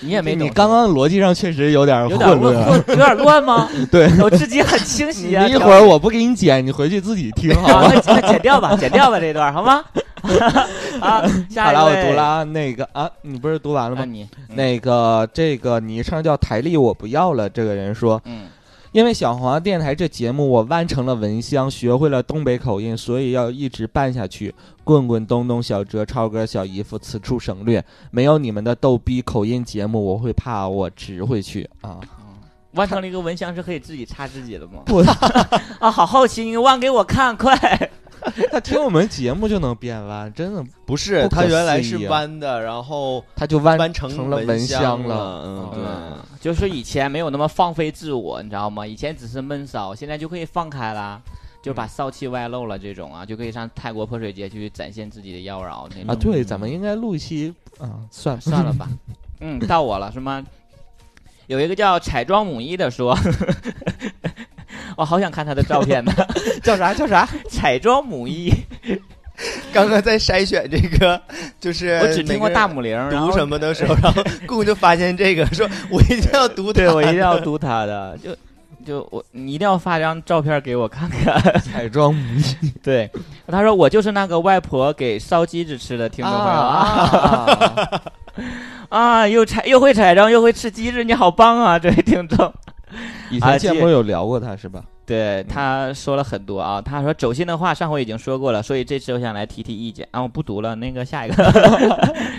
[0.01, 2.83] 你也没懂你刚刚逻辑上确实有点有点混乱。
[2.89, 3.69] 有点乱吗？
[3.91, 5.47] 对，我自己很清晰啊。
[5.47, 7.93] 一会儿我不给你剪，你回去自己听好好，吗？
[8.07, 9.83] 那那剪掉吧，剪掉吧这段好吗？
[11.01, 13.97] 啊，下好了，我读了啊，那个啊，你不是读完了吗？
[14.01, 17.49] 那你那个这个昵称叫台历，我不要了。
[17.49, 18.47] 这个人说，嗯
[18.93, 24.55] 因为小黄电台这节目，我弯成了蚊香，学会了东北口音，所以要一直办下去。
[24.83, 27.85] 棍棍、东东、小哲、超哥、小姨夫，此处省略。
[28.11, 32.01] 没有你们的逗逼口音节目，我会怕我直回去啊。
[32.73, 34.83] 弯成了一个蚊香是可以自己插自己的吗？
[34.87, 34.99] 不，
[35.81, 37.55] 啊， 好好奇，你弯给我看，快！
[38.51, 45.43] 他听我们节目就能变弯，真的，不是，不他原来是弯的，然后他就弯弯成成了蚊香香了。
[45.47, 45.83] 嗯，对。
[45.85, 48.87] 嗯，就是以前没有那么放飞自我，你知道吗？
[48.87, 51.21] 以前只是闷骚，现在就可以放开啦，
[51.63, 56.07] 就把骚气外露了，这种啊，就可以上泰国泼水节去展现自己的妖娆那种。
[56.09, 58.89] 啊，对，咱们应该录一期啊，算了算了吧，
[59.41, 60.45] 嗯，到我了是吗？
[61.49, 63.17] 有一个叫彩妆母一的说，
[64.99, 66.13] 我好想看他的照片呢。
[66.61, 67.27] 叫啥叫啥？
[67.49, 68.53] 彩妆母一，
[69.73, 71.21] 刚刚在筛选这个，
[71.61, 76.81] 就是我只听过大母零，读什么的时候，然后 姑姑就发现这个，说我一定要读它。
[76.81, 78.37] 对我一定要读他的，就
[78.85, 81.41] 就我你一定要发张照片给我看看。
[81.61, 82.21] 彩妆母
[82.61, 83.09] 一对，
[83.47, 87.47] 他说我就是那个外婆给烧鸡子吃的听众朋友啊
[87.87, 88.03] 啊！
[88.89, 92.53] 啊，又彩又会彩妆又会吃鸡子，你好棒啊，这位听众。
[93.31, 94.83] 以前节目有聊过他是吧？
[95.05, 101.35] 对，他说了很多啊，他说走心的话上回已经说过了，所以这次我想来提提意见啊，我不读了，那个下一个。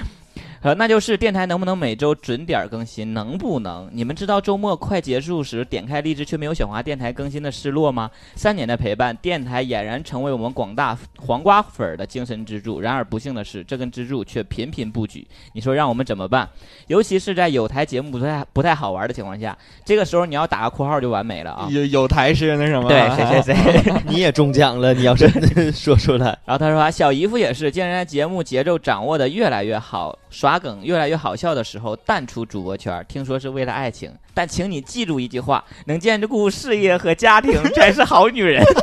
[0.61, 3.13] 呃，那就是电台能不能每周准点儿更新？
[3.13, 3.89] 能不能？
[3.93, 8.11] 你们知道周末快结束时点开荔枝却没有小华电台更新的失落吗？
[8.35, 12.81] 三年的陪伴，电台俨然成为我们广大黄瓜粉儿的精神支柱。
[12.81, 15.25] 然而不幸的是，这根支柱却频频不举。
[15.53, 16.47] 你说让我们怎么办？
[16.87, 21.67] 尤其是在有台节目不太不太好玩的情况下，这个时候你要打个括号就完美了啊！
[21.71, 22.89] 有有台是那什么？
[22.89, 23.93] 对，谁谁谁。
[24.05, 25.29] 你也中奖了，你要是
[25.71, 34.13] 说出来，然后他说啊，小姨夫也是，竟然在节目节奏掌握的越来越好，耍梗越来越好笑的时候淡出主播圈，听说是为了爱情。
[34.33, 38.63] 但请你记住一句话：能兼顾事业和家庭才是好女人。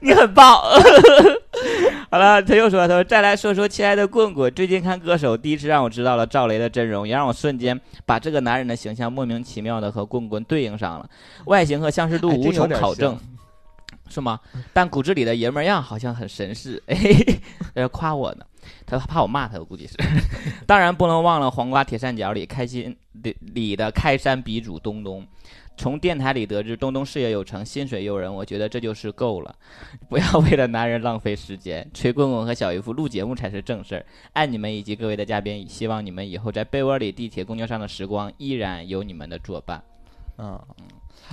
[0.00, 0.60] 你很棒。
[2.10, 11.08] 好了，他又说：“他说再来说说亲爱的棍棍，最近看歌手，第一次让我知道了赵雷的真容，也让我瞬间把这个男人的形象莫名其妙的和棍棍对应上了，
[11.46, 13.18] 外形和相似度哎无从考证。”
[14.08, 14.38] 是吗？
[14.72, 16.96] 但骨子里的爷们儿样好像很绅士， 哎，
[17.74, 18.44] 要，夸我呢，
[18.86, 19.94] 他怕我骂他，我估计是。
[20.66, 25.26] 当然不能忘了黄瓜铁三角里开心里里的开山鼻祖东东。
[25.76, 29.52] 从电台里得知东东事业有成，薪水诱人，我觉得这就是够了。
[30.08, 34.06] 不要为了男人浪费时间，锤棍棍和小姨夫录节目才是正事儿。
[34.34, 39.82] 爱你们以及各位的嘉宾，希望你们以后在被窝里、地铁、公交上的时光依然有你们的作伴。
[40.38, 40.84] 嗯，嗯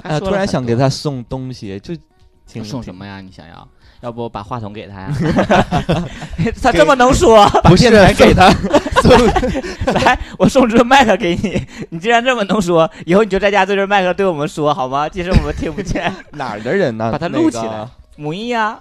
[0.01, 1.93] 哎呀，突然想给他送东西，就
[2.51, 3.21] 挺送什么呀？
[3.21, 3.67] 你想要？
[4.01, 5.13] 要不把话筒给他呀？
[6.61, 8.47] 他这么能说，不是来给他，
[9.93, 11.61] 来，我送只麦克给你。
[11.91, 15.07] 你既然这么能说，以后你就在家对着麦克对我们说好吗？
[15.07, 17.11] 即使我们听不见，哪儿的人呢？
[17.11, 17.87] 把它那个录起来。
[18.17, 18.79] 母音呀，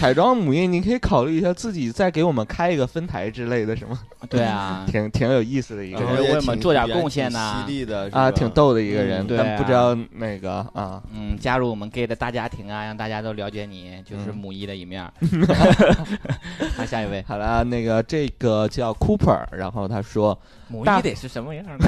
[0.00, 3.98] 彩妆母婴，你可以考虑一下自己再给我们开一个分台之类的，什么
[4.30, 15.12] 对啊， 挺挺有意思的一个对人为我们做点贡献呢犀利的啊，挺逗的一个人，嗯对但不知道那个啊，嗯，加入我们 gay 的大家庭啊，让大家都了解你，就是嗯母一的一面儿。
[16.78, 20.34] 好，下一位，好了，那个这个叫 Cooper，然后他说
[20.82, 21.86] 大母一得是什么样的？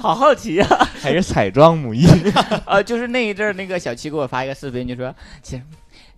[0.00, 0.88] 好好奇啊！
[1.00, 2.08] 还是彩妆母婴，
[2.66, 5.62] 呃，就是那一阵儿，那个小七给我发一个视频，就说姐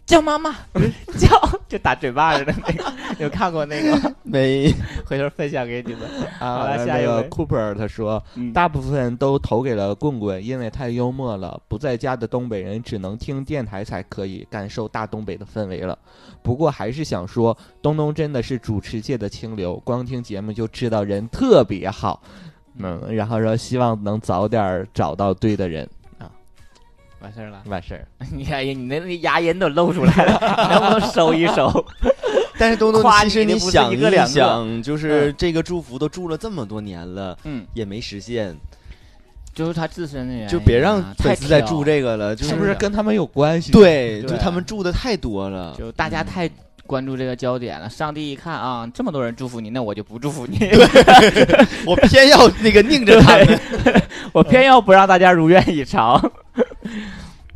[0.09, 0.57] 叫妈妈，
[1.21, 1.29] 叫
[1.69, 4.15] 就打嘴巴似的那个，有看过那个吗？
[4.23, 6.01] 没回头分享给你们。
[6.41, 11.61] 好啊，了下一个 Cooper 他说，嗯大部分都投给了棍棍，因为太幽默了。
[11.69, 15.97] 不在家的东北人只能听电台才可以感受大东北的氛围了。
[16.43, 22.23] 不过还是想说，东东真的是主持界的清流，光听节目就知道人特别好。
[22.81, 25.87] 嗯，然后说希望能早点儿找到对的人，
[27.21, 28.07] 完事儿了，完事儿。
[28.33, 30.39] 你看你那那牙龈都露出来了，
[30.71, 31.85] 能不能收一收？
[32.59, 38.57] 但是东东夸，其实你想一个两个想，就是这个祝福都住了这么多年了，嗯，也没实现，
[39.55, 41.85] 就是他自身的原因啊，就别让粉丝再住。
[41.85, 46.51] 这个了，就是不是跟他们有关系？，对，就他们住的太多了，就大家太
[46.85, 47.89] 关注这个焦点了。
[47.89, 50.59] 上帝一看啊，这么多人祝福你，那我就不祝福你，
[51.87, 53.61] 我偏要那个拧着他们。
[54.33, 56.21] 我偏要不让大家如愿以偿。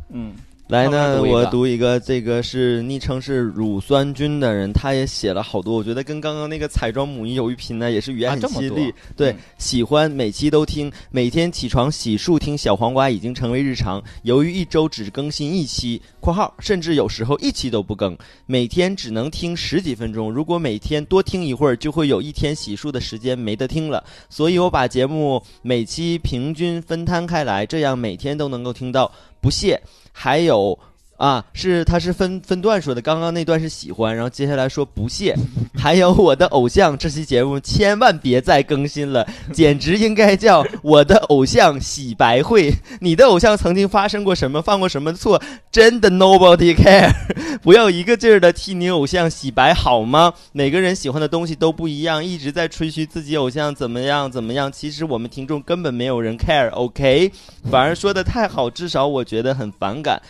[0.09, 0.35] 嗯，
[0.73, 8.91] 来呢，我读一个这个是昵称是乳酸菌的人，他也写了好多，我觉得跟刚刚那个彩妆母婴有一拼呢，也是语言很犀利。
[9.15, 14.03] 对，嗯喜欢每期都听，每天起床洗漱听小黄瓜已经成为日常。
[14.23, 18.17] 由于一周只更新一期（括号甚至有时候一期都不更），
[18.47, 20.31] 每天只能听十几分钟。
[20.31, 24.03] 如果每天多听一会儿，就会有一天洗漱的时间没得听了。
[24.27, 29.11] 所以我把节目每期平均分摊开来，这样每天都能够听到。
[29.43, 29.77] 不屑，
[30.13, 30.79] 还有
[31.23, 35.33] 啊，是他是分分段说的，刚刚那段是喜欢，然后接下来说不屑，
[35.73, 42.73] 还有我的偶像，这期节目千万别再更新了，简直应该叫我的偶像洗白会。
[42.99, 47.09] 你的偶像曾经发生过什么，犯过什么错，真的 nobody care。
[47.63, 50.33] 不要一个劲儿的替你偶像洗白好吗？
[50.51, 57.31] 每个人喜欢的东西都不一样，一直在吹嘘自己偶像怎么样怎么样，其实我们听众根本没有人 care，OK？、
[57.71, 60.21] 反而说的太好，至少我觉得很反感。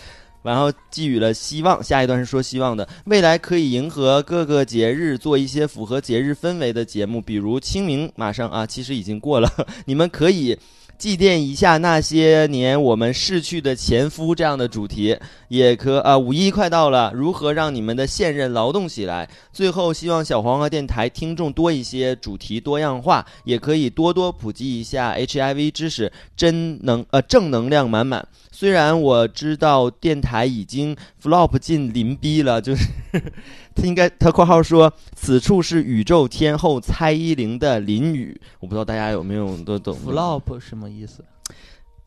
[0.44, 9.50] 然后寄予了希望，下一段是说希望的，未来可以迎合各个节日，做一些符合节日氛围的节目，比如清明马上啊， 其实已经过了，
[9.86, 10.58] 你们可以
[10.98, 15.18] 祭奠一下那些年我们逝去的前夫这样的主题，
[15.50, 19.28] 也可啊，五一快到了，如何让你们的现任劳动起来？
[19.52, 28.26] 最后，希望小黄瓜电台听众多一些，主题多样化，也可以多多普及一下 HIV 知识，真能呃正能量满满。
[28.56, 32.88] 虽然我知道电台已经 flop 进林逼了，就是
[33.74, 41.26] 他应该他括号说此处是宇宙天后蔡依林的淋雨，我不知道大家有没有都懂 flop 什么意思？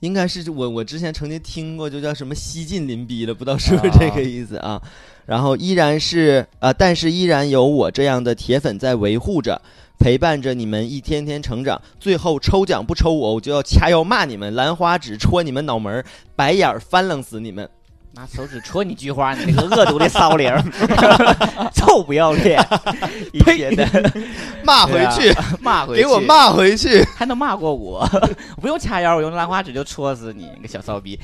[0.00, 4.80] 应该是我我之前曾经听过，就叫什么西晋林逼了，不知道是不是这个意思啊？
[5.24, 9.60] 然后依然是啊、但是依然有我这样的铁粉在维护着。
[9.98, 17.68] 陪伴着你们一天天成长，最后抽奖不抽我，我就要掐腰骂你们，兰花指戳你们脑门，白眼翻楞死你们。
[18.16, 20.50] 拿手指戳你菊花，你那个恶毒的骚灵，
[21.74, 22.58] 臭不要脸，
[23.30, 23.86] 一天的
[24.64, 27.06] 骂回去，骂回去，给我，骂回去。
[27.14, 28.08] 还能骂过我？
[28.56, 31.20] 我不用掐腰，我用兰花指就戳死你，你个小骚逼！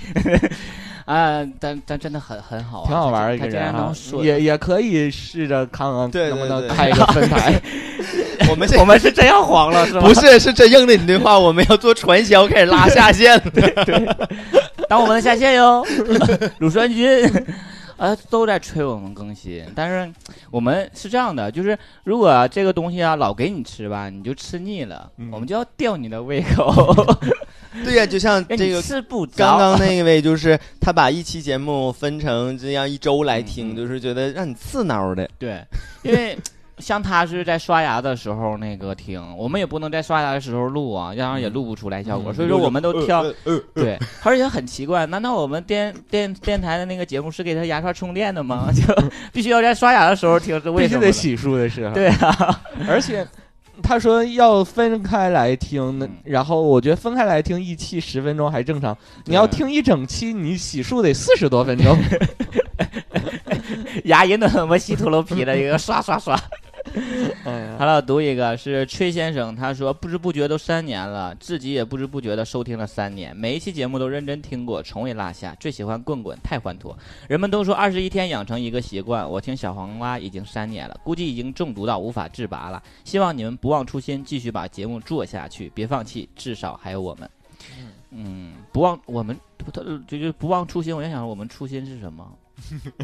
[1.06, 3.74] 啊，但但真的很很好啊，挺好玩儿一个人
[4.20, 7.58] 也也可以试着看看对能不能开一个分台。
[8.50, 10.02] 我们现 我们是真要黄了是吗？
[10.02, 14.28] 不是是真应了你的话，我们要做传销，开始拉下线了。
[14.92, 15.82] 当我们的下线哟，
[16.60, 17.26] 乳酸菌。
[17.96, 20.12] 啊，都在催我们更新，但是
[20.50, 27.06] 我们是这样的，就是如果这个东西啊老给你吃吧，你就吃腻了，嗯我们就要吊你的胃口，
[27.84, 29.32] 对呀、就像这个吃不着。
[29.36, 35.28] 刚刚那一位，就是他把一期节目分成这样一周来听，就是觉得让你刺挠的。
[35.38, 35.64] 对，
[36.02, 36.36] 因为
[36.82, 42.32] 像他是在刷牙的时候那个听，我们也不能在刷牙的时候录啊，这样也录不出来效果。
[42.32, 43.24] 所以说我们都挑
[43.72, 48.68] 对，而且很奇怪，难道我们电电电台的那个节目是给他牙刷充电的吗？
[48.74, 48.82] 就
[49.32, 51.00] 必须要在刷牙的时候听，是为什么？
[51.00, 51.94] 必须得洗漱的时候。
[51.94, 53.26] 对啊， 而且
[53.82, 61.96] 他说要分开来听，然后我觉得分开来听一期十分钟还正常，你要听一整期，你洗漱得四十多分钟。
[64.04, 66.38] 牙龈都他妈洗秃噜皮了，一个刷刷刷。
[67.44, 75.56] 哎呀，好了，读一个是崔先生，他说不知不觉都三年了，自己也不知不觉的收听了三年，每一期节目都认真听过，从未落下。
[75.58, 76.96] 最喜欢棍棍，太欢脱。
[77.28, 82.82] 人们都说二十一天养成一个习惯，我听小黄瓜已经三年了，估计已经中毒到无法自拔了。
[83.04, 87.30] 希望你们不忘初心，继续把节目做下去，别放弃，至少还有我们。
[88.10, 89.34] 嗯，不忘我们，
[90.06, 90.94] 就就不忘初心。
[90.94, 92.30] 我在想，我们初心是什么？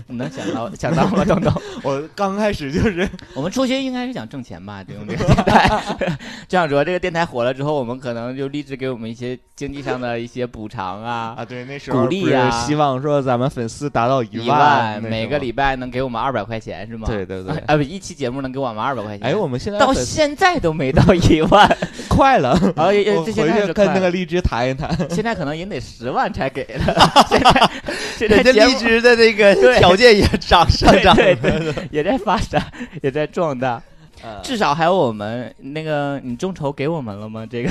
[0.06, 1.24] 你 能想到想到吗？
[1.24, 1.52] 东东？
[1.82, 6.18] 我刚开始就是 我们初心应该是想挣钱吧，对用这个电台。
[6.48, 17.06] 这样说，这个电台火了之后，我们可能就立志给我们一些经济上的一些补偿啊，啊，对，那时鼓候鼓励啊希望说咱们粉丝达到一万，万每个礼拜能给我们二百块钱是吗？
[17.09, 19.28] 对对对啊不，一期节目能给我们二百块钱。
[19.28, 21.76] 哎，我们现在到现在都没到一万，
[22.09, 24.88] 快了，然后也我这现在回去跟那个荔枝谈一谈。
[25.11, 27.26] 现在可能也得十万才给了。
[27.28, 27.70] 现在
[28.16, 32.64] 现在荔枝的这个对条件也涨上涨对对对，也在发展，
[33.03, 33.82] 也在壮大。
[34.22, 37.46] 嗯至少还有我们那个，你众筹给我们了吗？
[37.49, 37.70] 这个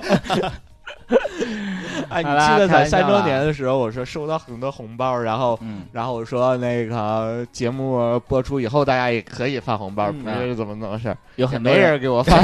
[2.08, 11.08] 哎，你记得咱三周年的时候，我说收到很多红包，然后嗯，然后我说那个节目播出以后，大家也可以发红包，嗯不是怎么怎么事。
[11.08, 12.36] 儿，有很多没人给我发。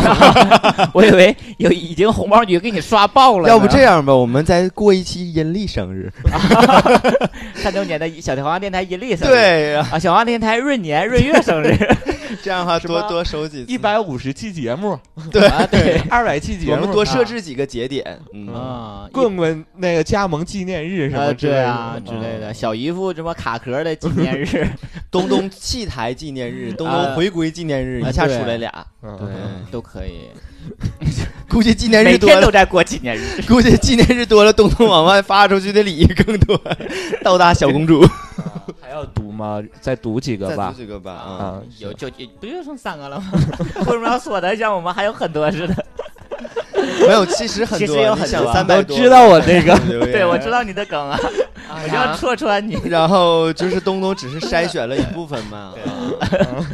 [0.93, 3.49] 我以为有已经红包局给你刷爆了。
[3.49, 6.11] 要不这样吧，我们再过一期阴历生日。
[7.55, 11.77] 三周年的小黄电台阴历生日，对小黄电台闰年闰月生日
[12.43, 13.73] 这样的话多多收几次。
[13.73, 15.99] 一百五十期节目，啊，对。
[16.11, 18.19] 二百期节目，我们多设啊置几个节点。
[18.33, 22.03] 嗯，啊，棍棍那个加盟纪念日什呃么之类的。
[22.07, 24.69] 之类的，小姨夫什么卡壳的纪念日，
[25.11, 27.07] 东东弃台纪念日，东啊。
[27.07, 28.71] 东回归纪念日，啊一下出来俩。
[29.03, 29.29] 嗯对，
[29.71, 30.31] 都可以，
[31.47, 33.43] 估计纪念日多了，每天都在过纪念日。
[33.47, 36.59] 估计纪念日多了，东东往外发出去的礼更多。
[37.23, 38.03] 到达小公主，
[38.81, 39.63] 还要读吗？
[39.81, 40.79] 再读几个吧再读。
[40.79, 41.31] 几个吧啊。
[41.31, 43.33] 啊，有就就不就剩三个了吗？
[43.87, 45.87] 为什么要说的像我们还有很多似的？
[47.07, 50.51] 没有，其实很多，其实有很多三百多，都知道我这个 对，我知。
[50.51, 51.19] 道你的梗啊，
[51.83, 52.79] 我就要戳穿你。
[52.85, 56.65] 然后就是东东只是筛选了一部分嘛，啊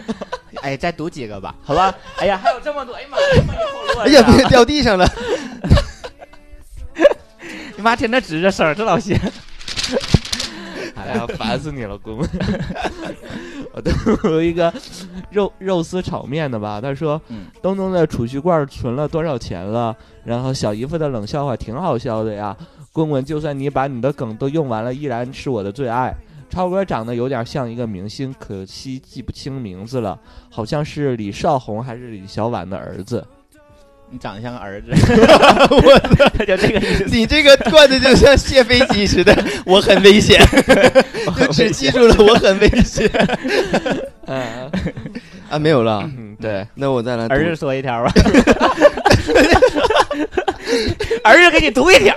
[0.62, 1.94] 哎，再读几个吧，好吧？
[2.18, 5.08] 哎呀，还有这么多，哎呀妈，这么一后落哎呀，别掉地上了。
[7.76, 9.18] 你妈听着吱吱声儿，这老些。
[11.06, 12.28] 哎呀， 烦死你了，棍棍！
[13.72, 13.90] 我都
[14.30, 14.72] 有一个
[15.30, 19.96] 肉肉丝炒面的吧，他说，嗯东东的储蓄罐存了多少钱了？
[20.24, 22.56] 然后小姨夫的冷笑话挺好笑的呀。
[22.92, 26.14] 滚滚，就算你把你的梗都用完了，依然是我的最爱。
[26.48, 30.18] 超哥长得有点像一个明星，可惜记不清名字了，
[30.50, 33.24] 好像是李少红还是李小婉的儿子。
[34.12, 34.88] 你长得像个儿子，
[35.70, 35.98] 我
[36.44, 37.04] 就这个意思。
[37.06, 40.40] 你这个段子就像卸飞机似的， 我很危险，
[41.38, 43.08] 就只记住了我很危险
[44.26, 44.70] 嗯，
[45.48, 46.02] 啊，没有了。
[46.18, 48.12] 嗯对，那我再来儿子说一条吧，
[51.22, 52.14] 儿子给你读一条。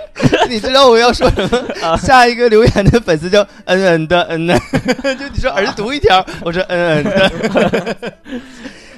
[0.50, 1.44] 你知道我要说什
[1.82, 1.98] 啊么？
[1.98, 4.58] 下一个留言的粉丝叫嗯嗯的嗯呢，
[5.20, 8.14] 就你说儿子读一条，我说嗯嗯的。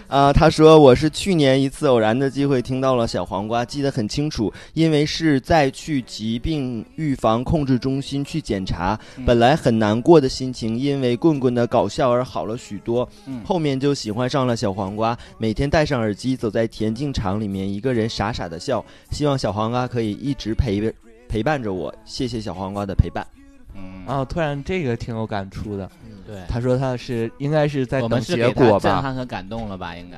[0.08, 13.08] 啊，他说我是去年一次偶然的机会听到了小黄瓜，记得很清楚，因为是在去疾病预防控制中心去检查，嗯本来很难过的心情，因为棍棍的搞笑而好了许多。
[13.26, 18.84] 嗯后面就喜欢上了小黄瓜，每天戴上耳机走在田径场里面，一个人傻傻的笑。
[19.12, 20.94] 希望小黄瓜可以一直陪
[21.28, 23.26] 陪伴着我，谢谢小黄瓜的陪伴。
[23.76, 25.90] 嗯啊，突然这个挺有感触的。
[26.28, 29.02] 对，他说他是应该是在等结果吧震？
[29.04, 29.96] 撼和感动了吧？
[29.96, 30.18] 应该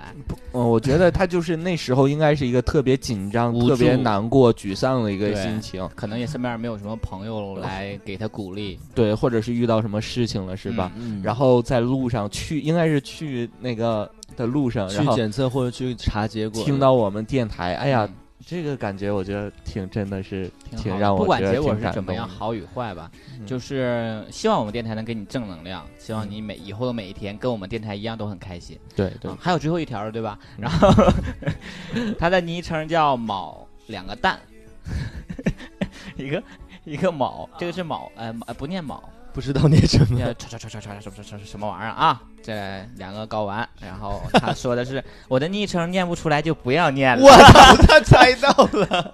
[0.53, 10.89] 嗯，我觉得他就是那时候应该是一个特别紧张、特别难过、沮丧的一个心情，可能也身边没有什么朋友来给他鼓励，对，或者是遇到什么事情了，是吧？
[10.95, 18.16] 嗯然后在路上去，应该是去那个的路上，然后去检测或者去查结果，听到我们电台，哎呀嗯，
[18.49, 23.45] 这个感觉我觉得挺真的是挺让我不管结果是怎么样，好与坏吧，嗯。
[23.45, 28.79] 就是希望我们电台能给你正能量，希望你每以后的每一天跟我们电台一样都很开心。
[28.95, 29.29] 对对。
[29.29, 30.39] 啊，还有最后一条了，对吧？
[30.57, 30.61] 嗯。
[30.61, 30.89] 然后
[32.17, 34.39] 他的昵称叫卯两个蛋，
[36.15, 36.41] 一个
[36.85, 39.03] 一个卯，这个是卯，呃，呃不念卯，
[39.38, 40.07] 不知道念什么。
[40.15, 42.19] 念唰唰唰唰唰什么什么什么玩意儿啊？
[42.41, 42.51] 这
[42.95, 47.23] 两个睾丸，然后他说的是我的昵称念不出来就不要念了。
[47.23, 49.13] 我操，他猜到了。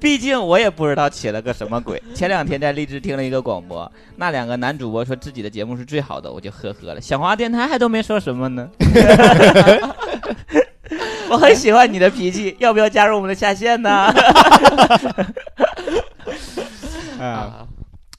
[0.00, 2.00] 毕竟我也不知道起了个什么鬼。
[2.14, 7.00] 前两天在荔枝听了一个广播，那两个男主播说自己的节目是最好的，我就呵呵了。
[7.00, 8.70] 小花电台还都没说什么呢。
[11.28, 13.90] 我很喜欢你的脾气，要不要加入我们的下线呢？
[17.18, 17.66] 啊，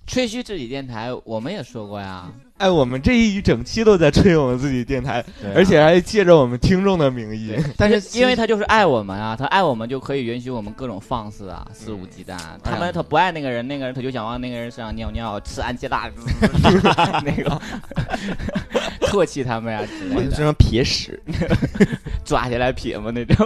[0.10, 7.56] 吹嘘自己电台，我们也说过呀，哎，我们这一整期都在吹我们自己电台，啊而且还借着我们听众的名义。
[7.78, 12.36] 但是因为他就是爱我们啊，他爱我们就可以允许我们各种放肆啊，肆无忌惮。
[12.64, 16.10] 他们他不爱那个人，那个人他就想往那个人身上尿尿，吃安吉拉，
[17.24, 17.62] 那个
[19.06, 21.22] 唾弃他们呀就身上撇屎，
[22.26, 23.46] 抓起来撇嘛那种。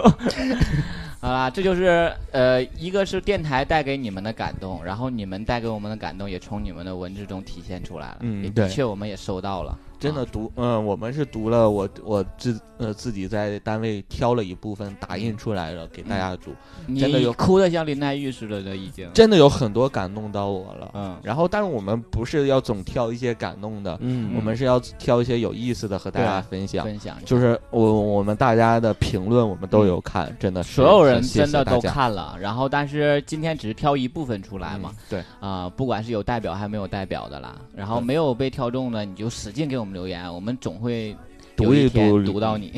[1.20, 8.18] 好啦，这就是呃，一个是电台带给你们的感动，然后你们带给我们的感动也从你们的文字中体现出来了。
[8.20, 9.78] 也的嗯对确我们也收到了。
[10.04, 16.50] 真的啊读，嗯，我们是读了我我自呃自己在单位挑了一部分打印出来了给大家读，
[16.86, 19.10] 你真的有哭的像林黛玉似的了，已经。
[19.14, 20.90] 真的有很多感动到我了。
[20.92, 26.84] 嗯，然后，但是我们不是要总挑一些感动的，嗯我们是要挑一些有意思的和大家分享。
[26.84, 41.16] 分享就是我我们大家的评论我们都有看，真的是所有人真的都看了，然后但是今天只是挑一部分出来嘛嗯，对，啊、不管是有代表还没有代表的啦，然后没有被挑中的，你就使劲给我们留言，我们总会
[41.56, 42.72] 读一天读读到你。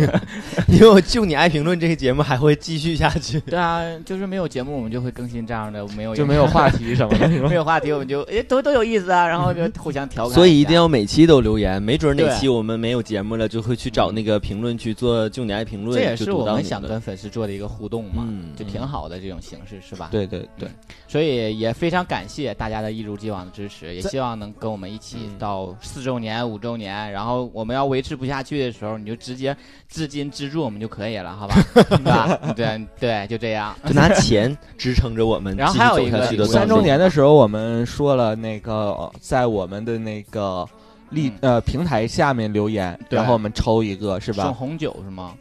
[0.68, 3.40] 因为我就你爱评论这个节目还会继续下去。
[3.40, 20.08] 对啊，就是没有节目我们就会更新这样的，没有就没有话题什么的， 没有话题我们就哎都都有意思啊，然后就互相调侃，所以一定要每期都留言，没准哪期我们没有节目了，就会去找那个评论区做“就你爱评论”，这也是我们想跟粉丝做的一个互动嘛，嗯就挺好的这种形式是吧？
[20.10, 20.68] 对对对，
[21.08, 29.54] 所以也非常感谢大家的一如既往的支持，也希望能跟我们一起嗯到四周年、五周年，然后我们要维持不下去的时候，你就直接
[29.86, 31.54] 资金资助我们就可以了，好吧？
[31.74, 32.38] 对吧？
[32.56, 33.76] 对对，就这样。
[33.86, 40.66] 就拿钱支撑着我们 然后还有一个三周年的时候，我们说了那个呃在我们的那个
[41.10, 44.44] 立嗯呃平台下面留言，然后我们抽一个是吧？
[44.44, 45.34] 送红酒是吗？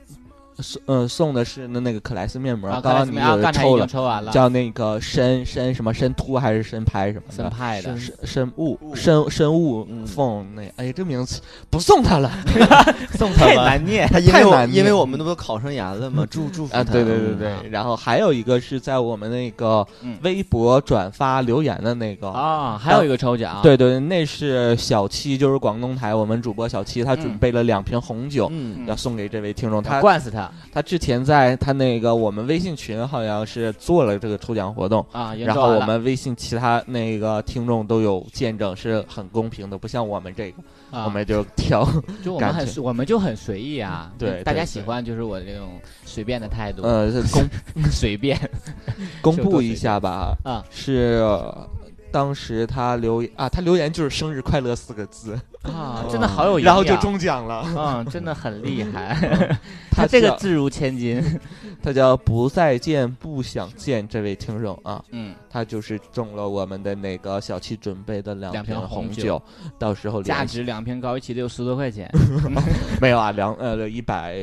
[0.61, 7.33] 送呃送的是那那个克莱斯面膜，啊，刚刚你啊，有刚才已经抽了，抽完了，叫那个深深什么深突还是深拍什么的。
[7.33, 12.31] 森派的，深深物深深物嗯凤那哎呀这名字不送他了
[13.17, 14.07] 送太难念。
[14.07, 28.47] 他因为我太难念因为我们都都考上研了吗， 祝祝福啊他对对对嗯对，然后还有一个是在我们那个嗯微博转发留言的那个啊，还有一个抽奖，对对，那是小七，就是广东台我们主播小七，他准嗯备了两瓶红酒。
[28.51, 35.33] 嗯要送给这位听众，他灌死他他之前在他那个我们微信群好像是做了这个抽奖活动，啊！
[35.35, 41.05] 然后我们微信其他那个听众都有见证，是很公平的，不像我们这个，啊。
[41.05, 41.87] 我们就挑。
[42.23, 47.43] 就我们很我们就很随意啊，对大家喜欢就是我这种随便的态度，呃，是公
[47.91, 48.39] 随便。
[49.21, 50.63] 公布一下吧，啊。
[50.69, 51.69] 是呃
[52.11, 57.65] 当时他留啊，他留言就是“生日快乐”四个字，啊，真的好有营养，然后就中奖了。
[57.75, 59.13] 嗯，真的很厉害，
[59.91, 61.21] 他他这个字如千金，
[61.83, 69.15] 他叫不再见不想见这位听众啊，嗯，他就是中了我们的那个小七准备的两两瓶瓶红酒。
[69.15, 69.43] 红酒，
[69.77, 72.09] 到时候价值两瓶高一起得有十多块钱，
[73.01, 74.35] 没有啊，两呃一百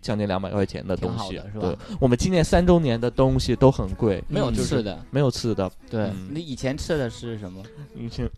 [0.00, 6.28] 将近两百块钱的东西的是吧对，我们今年三周年的东西都很贵，没有就是吃的，没有吃的，对嗯。
[6.30, 7.62] 你以前吃的是什么？
[7.94, 8.28] 以前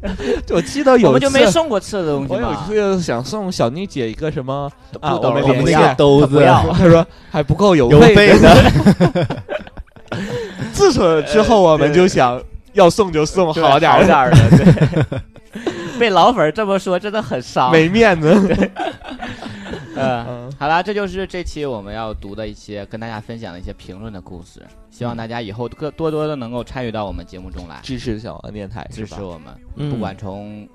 [0.50, 2.52] 我记得有我们就没送过吃的东西我有？
[2.52, 4.70] 一次想送小妮姐一个什么
[5.00, 9.36] 啊，兜我们那个兜子他说还不够邮邮费费的，
[10.72, 12.40] 自此之后，我们就想
[12.74, 14.38] 要送就送好点点儿的。
[14.50, 15.20] 对
[15.98, 17.72] 被老粉这么说，真的很伤。
[17.72, 18.30] 没面子。
[19.98, 29.06] 嗯，嗯，好啦，这就是这期我们要读的一些跟大家分享的一些评论的故事，希望大家以后多多多的能够参与到我们节目中来，支持小王电台支？
[29.06, 30.66] 持我们，嗯不管从。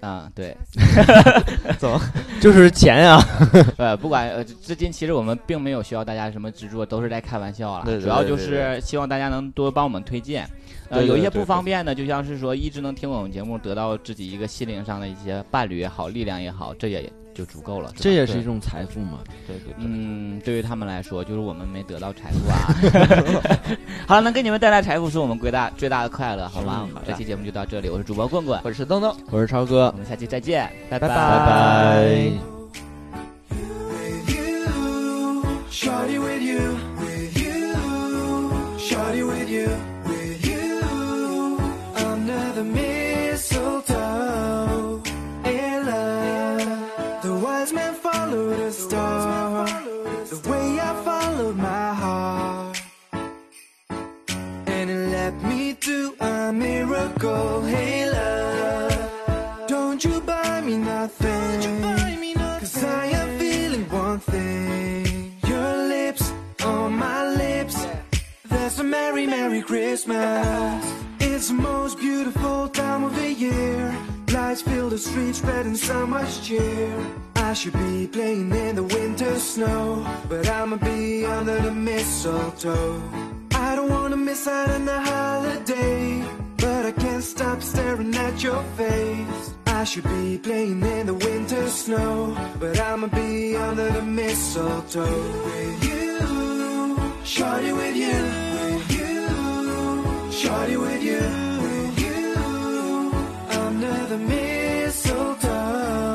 [0.00, 0.54] 啊、对，
[1.80, 1.98] 怎么？
[2.38, 3.24] 就是钱啊，
[3.78, 7.84] 呃，不管呃，至今其实我们并没有需要大家什么资助，都是在开玩笑啦。
[7.86, 10.46] 对对主要就是希望大家能多帮我们推荐。
[10.90, 17.92] 呃，有一些不方便的，就像是说一直能听我们节目，得到自己一个心灵上的一些伴侣也好，力量也好，这也就足够了。
[17.96, 19.18] 这也是一种财富嘛。
[19.46, 22.72] 对对对，嗯，对于他们来说，就是我们没得到财富啊。
[24.06, 27.00] 好了，能给你们带来财富是我们最大最大的快乐，好吗嗯好？
[27.00, 32.30] 的这期节目就到这里，我是主播棍棍，我是东东，我是超哥我，们下期再见，拜拜拜拜。
[39.26, 39.68] with you,
[47.72, 48.54] with you, under the mistletoe.
[48.54, 49.66] Hey, love, the man followed a star,
[50.30, 52.82] the way I followed my heart,
[54.66, 57.62] and it led me to a miracle.
[57.62, 61.82] Hey, love, don't you buy me nothing.
[62.60, 65.32] Cause I am feeling one thing.
[65.46, 66.32] Your lips
[66.64, 67.86] on my lips.
[68.48, 70.84] There's a merry, merry Christmas.
[71.20, 73.96] It's the most beautiful time of the year.
[74.32, 76.96] Lights fill the streets, spreading so much cheer.
[77.44, 83.02] I should be playing in the winter snow, but I'ma be under the mistletoe.
[83.54, 86.24] I don't wanna miss out on the holiday,
[86.56, 89.54] but I can't stop staring at your face.
[89.66, 95.84] I should be playing in the winter snow, but I'ma be under the mistletoe with
[95.90, 96.96] you,
[97.34, 98.20] shawty with you,
[98.58, 99.14] with you,
[100.40, 101.24] shawty with you,
[101.66, 102.24] with you,
[103.64, 106.13] under the mistletoe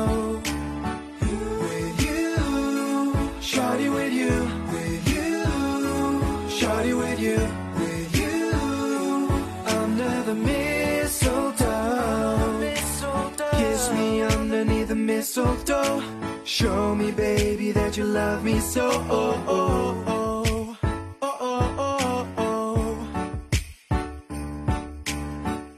[15.20, 16.02] mistletoe.
[16.44, 18.88] Show me, baby, that you love me so.
[19.10, 20.76] Oh, oh, oh.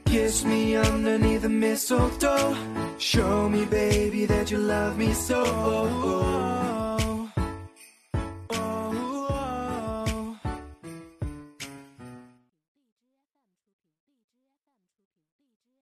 [0.05, 2.55] Kiss me underneath the mistletoe.
[2.97, 5.43] Show me, baby, that you love me so.
[5.45, 6.82] Oh, oh.